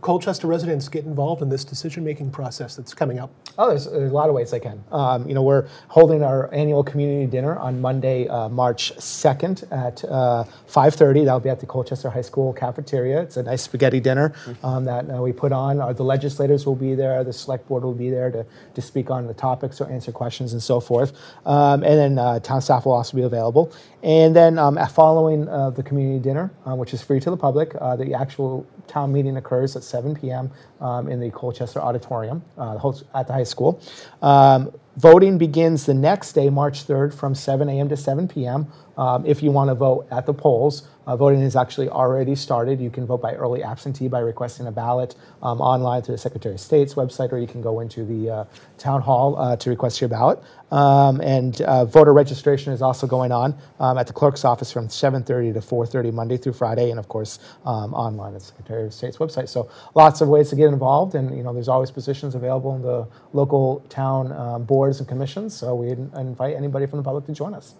Colchester 0.00 0.46
residents 0.46 0.88
get 0.88 1.04
involved 1.04 1.42
in 1.42 1.48
this 1.48 1.64
decision-making 1.64 2.30
process 2.30 2.76
that's 2.76 2.94
coming 2.94 3.18
up? 3.18 3.30
Oh, 3.58 3.70
there's, 3.70 3.90
there's 3.90 4.12
a 4.12 4.14
lot 4.14 4.28
of 4.28 4.34
ways 4.34 4.52
they 4.52 4.60
can. 4.60 4.82
Um, 4.92 5.26
you 5.26 5.34
know, 5.34 5.42
we're 5.42 5.66
holding 5.88 6.22
our 6.22 6.52
annual 6.54 6.84
community 6.84 7.26
dinner 7.26 7.58
on 7.58 7.80
Monday, 7.80 8.28
uh, 8.28 8.48
March 8.48 8.94
2nd 8.96 9.64
at 9.72 10.04
uh, 10.04 10.44
5:30. 10.68 11.24
That'll 11.24 11.40
be 11.40 11.48
at 11.48 11.58
the 11.58 11.66
Colchester 11.66 12.10
High 12.10 12.20
School 12.20 12.52
cafeteria. 12.52 13.22
It's 13.22 13.36
a 13.36 13.42
nice 13.42 13.62
spaghetti 13.62 13.98
dinner 13.98 14.34
um, 14.62 14.84
that 14.84 15.10
uh, 15.10 15.20
we 15.20 15.32
put 15.32 15.50
on. 15.50 15.80
Our, 15.80 15.92
the 15.92 16.04
legislators 16.04 16.64
will 16.64 16.76
be 16.76 16.94
there. 16.94 17.24
The 17.24 17.32
select 17.32 17.66
board 17.66 17.82
will 17.82 17.94
be 17.94 18.10
there 18.10 18.30
to, 18.30 18.46
to 18.74 18.82
speak 18.82 19.10
on 19.10 19.26
the 19.26 19.34
topics 19.34 19.80
or 19.80 19.90
answer 19.90 20.12
questions 20.12 20.52
and 20.52 20.62
so 20.62 20.78
forth. 20.78 21.12
Um, 21.44 21.82
and 21.82 21.98
then 21.98 22.18
uh, 22.18 22.38
town 22.38 22.60
staff 22.60 22.86
will 22.86 22.92
also 22.92 23.16
be 23.16 23.24
available. 23.24 23.72
And 24.04 24.36
then 24.36 24.58
um, 24.58 24.78
following 24.94 25.48
uh, 25.48 25.70
the 25.70 25.82
community 25.82 26.22
dinner, 26.22 26.52
uh, 26.64 26.76
which 26.76 26.94
is 26.94 27.02
free 27.02 27.18
to 27.18 27.30
the 27.30 27.36
public, 27.36 27.74
uh, 27.80 27.96
the 27.96 28.14
actual 28.14 28.64
town 28.86 29.12
meeting 29.12 29.36
occurs 29.36 29.55
at 29.76 29.82
7 29.82 30.14
p.m. 30.14 30.50
Um, 30.80 31.08
in 31.08 31.20
the 31.20 31.30
Colchester 31.30 31.80
Auditorium 31.80 32.44
uh, 32.58 32.92
at 33.14 33.26
the 33.26 33.32
high 33.32 33.44
school. 33.44 33.80
Um, 34.22 34.72
voting 34.96 35.38
begins 35.38 35.86
the 35.86 35.94
next 35.94 36.32
day, 36.32 36.50
March 36.50 36.86
3rd, 36.86 37.14
from 37.14 37.34
7 37.34 37.68
a.m. 37.68 37.88
to 37.88 37.96
7 37.96 38.28
p.m. 38.28 38.66
Um, 38.96 39.26
if 39.26 39.42
you 39.42 39.50
want 39.50 39.68
to 39.68 39.74
vote 39.74 40.06
at 40.10 40.24
the 40.26 40.32
polls, 40.32 40.88
uh, 41.06 41.16
voting 41.16 41.40
is 41.40 41.54
actually 41.54 41.88
already 41.88 42.34
started. 42.34 42.80
You 42.80 42.90
can 42.90 43.06
vote 43.06 43.20
by 43.22 43.34
early 43.34 43.62
absentee 43.62 44.08
by 44.08 44.20
requesting 44.20 44.66
a 44.66 44.72
ballot 44.72 45.14
um, 45.42 45.60
online 45.60 46.02
through 46.02 46.14
the 46.14 46.20
Secretary 46.20 46.54
of 46.54 46.60
State's 46.60 46.94
website, 46.94 47.30
or 47.30 47.38
you 47.38 47.46
can 47.46 47.62
go 47.62 47.80
into 47.80 48.04
the 48.04 48.30
uh, 48.30 48.44
town 48.78 49.02
hall 49.02 49.38
uh, 49.38 49.56
to 49.56 49.70
request 49.70 50.00
your 50.00 50.08
ballot. 50.08 50.42
Um, 50.72 51.20
and 51.20 51.60
uh, 51.62 51.84
voter 51.84 52.12
registration 52.12 52.72
is 52.72 52.82
also 52.82 53.06
going 53.06 53.30
on 53.30 53.56
um, 53.78 53.98
at 53.98 54.08
the 54.08 54.12
clerk's 54.12 54.44
office 54.44 54.72
from 54.72 54.88
7:30 54.88 55.54
to 55.54 55.60
4:30 55.60 56.12
Monday 56.12 56.36
through 56.36 56.54
Friday, 56.54 56.90
and 56.90 56.98
of 56.98 57.08
course 57.08 57.38
um, 57.64 57.94
online 57.94 58.34
at 58.34 58.40
the 58.40 58.46
Secretary 58.46 58.84
of 58.84 58.92
State's 58.92 59.18
website. 59.18 59.48
So 59.48 59.70
lots 59.94 60.20
of 60.20 60.28
ways 60.28 60.50
to 60.50 60.56
get 60.56 60.66
involved, 60.66 61.14
and 61.14 61.36
you 61.36 61.44
know 61.44 61.52
there's 61.52 61.68
always 61.68 61.92
positions 61.92 62.34
available 62.34 62.74
in 62.74 62.82
the 62.82 63.06
local 63.32 63.84
town 63.88 64.32
um, 64.32 64.64
boards 64.86 65.00
and 65.00 65.08
commissions. 65.08 65.52
So 65.52 65.74
we 65.74 65.90
invite 65.90 66.54
anybody 66.54 66.86
from 66.86 66.98
the 66.98 67.02
public 67.02 67.26
to 67.26 67.32
join 67.32 67.54
us. 67.54 67.74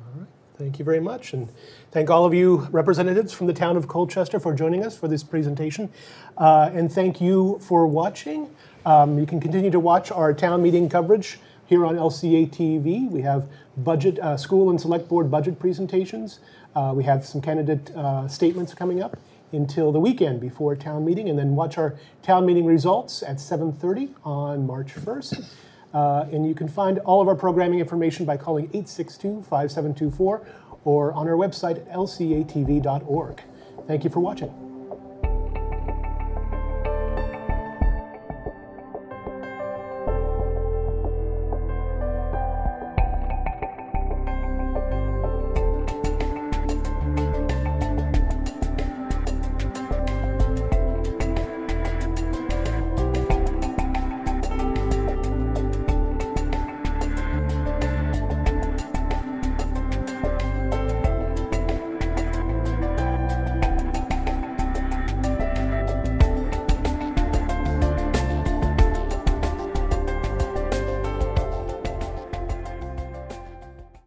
All 0.00 0.20
right. 0.20 0.28
Thank 0.58 0.80
you 0.80 0.84
very 0.84 0.98
much, 0.98 1.32
and 1.32 1.48
thank 1.92 2.10
all 2.10 2.24
of 2.24 2.34
you 2.34 2.66
representatives 2.72 3.32
from 3.32 3.46
the 3.46 3.52
town 3.52 3.76
of 3.76 3.86
Colchester 3.86 4.40
for 4.40 4.52
joining 4.52 4.84
us 4.84 4.98
for 4.98 5.06
this 5.06 5.22
presentation. 5.22 5.88
Uh, 6.36 6.70
and 6.74 6.92
thank 6.92 7.20
you 7.20 7.60
for 7.62 7.86
watching. 7.86 8.50
Um, 8.84 9.20
you 9.20 9.24
can 9.24 9.38
continue 9.38 9.70
to 9.70 9.78
watch 9.78 10.10
our 10.10 10.34
town 10.34 10.60
meeting 10.60 10.88
coverage 10.88 11.38
here 11.66 11.86
on 11.86 11.94
LCA 11.94 12.50
TV. 12.50 13.08
We 13.08 13.22
have 13.22 13.46
budget, 13.76 14.18
uh, 14.18 14.36
school 14.36 14.68
and 14.70 14.80
select 14.80 15.08
board 15.08 15.30
budget 15.30 15.60
presentations. 15.60 16.40
Uh, 16.74 16.92
we 16.92 17.04
have 17.04 17.24
some 17.24 17.40
candidate 17.40 17.92
uh, 17.94 18.26
statements 18.26 18.74
coming 18.74 19.00
up 19.00 19.16
until 19.52 19.92
the 19.92 20.00
weekend 20.00 20.40
before 20.40 20.74
town 20.74 21.04
meeting, 21.04 21.28
and 21.28 21.38
then 21.38 21.54
watch 21.54 21.78
our 21.78 21.94
town 22.24 22.44
meeting 22.44 22.64
results 22.64 23.22
at 23.22 23.36
7:30 23.36 24.12
on 24.24 24.66
March 24.66 24.92
1st. 24.92 25.67
Uh, 25.94 26.26
and 26.30 26.46
you 26.46 26.54
can 26.54 26.68
find 26.68 26.98
all 27.00 27.20
of 27.20 27.28
our 27.28 27.34
programming 27.34 27.80
information 27.80 28.26
by 28.26 28.36
calling 28.36 28.66
862 28.66 29.42
5724 29.42 30.46
or 30.84 31.12
on 31.12 31.26
our 31.26 31.34
website 31.34 31.78
at 31.78 31.92
lcatv.org. 31.92 33.42
Thank 33.86 34.04
you 34.04 34.10
for 34.10 34.20
watching. 34.20 34.67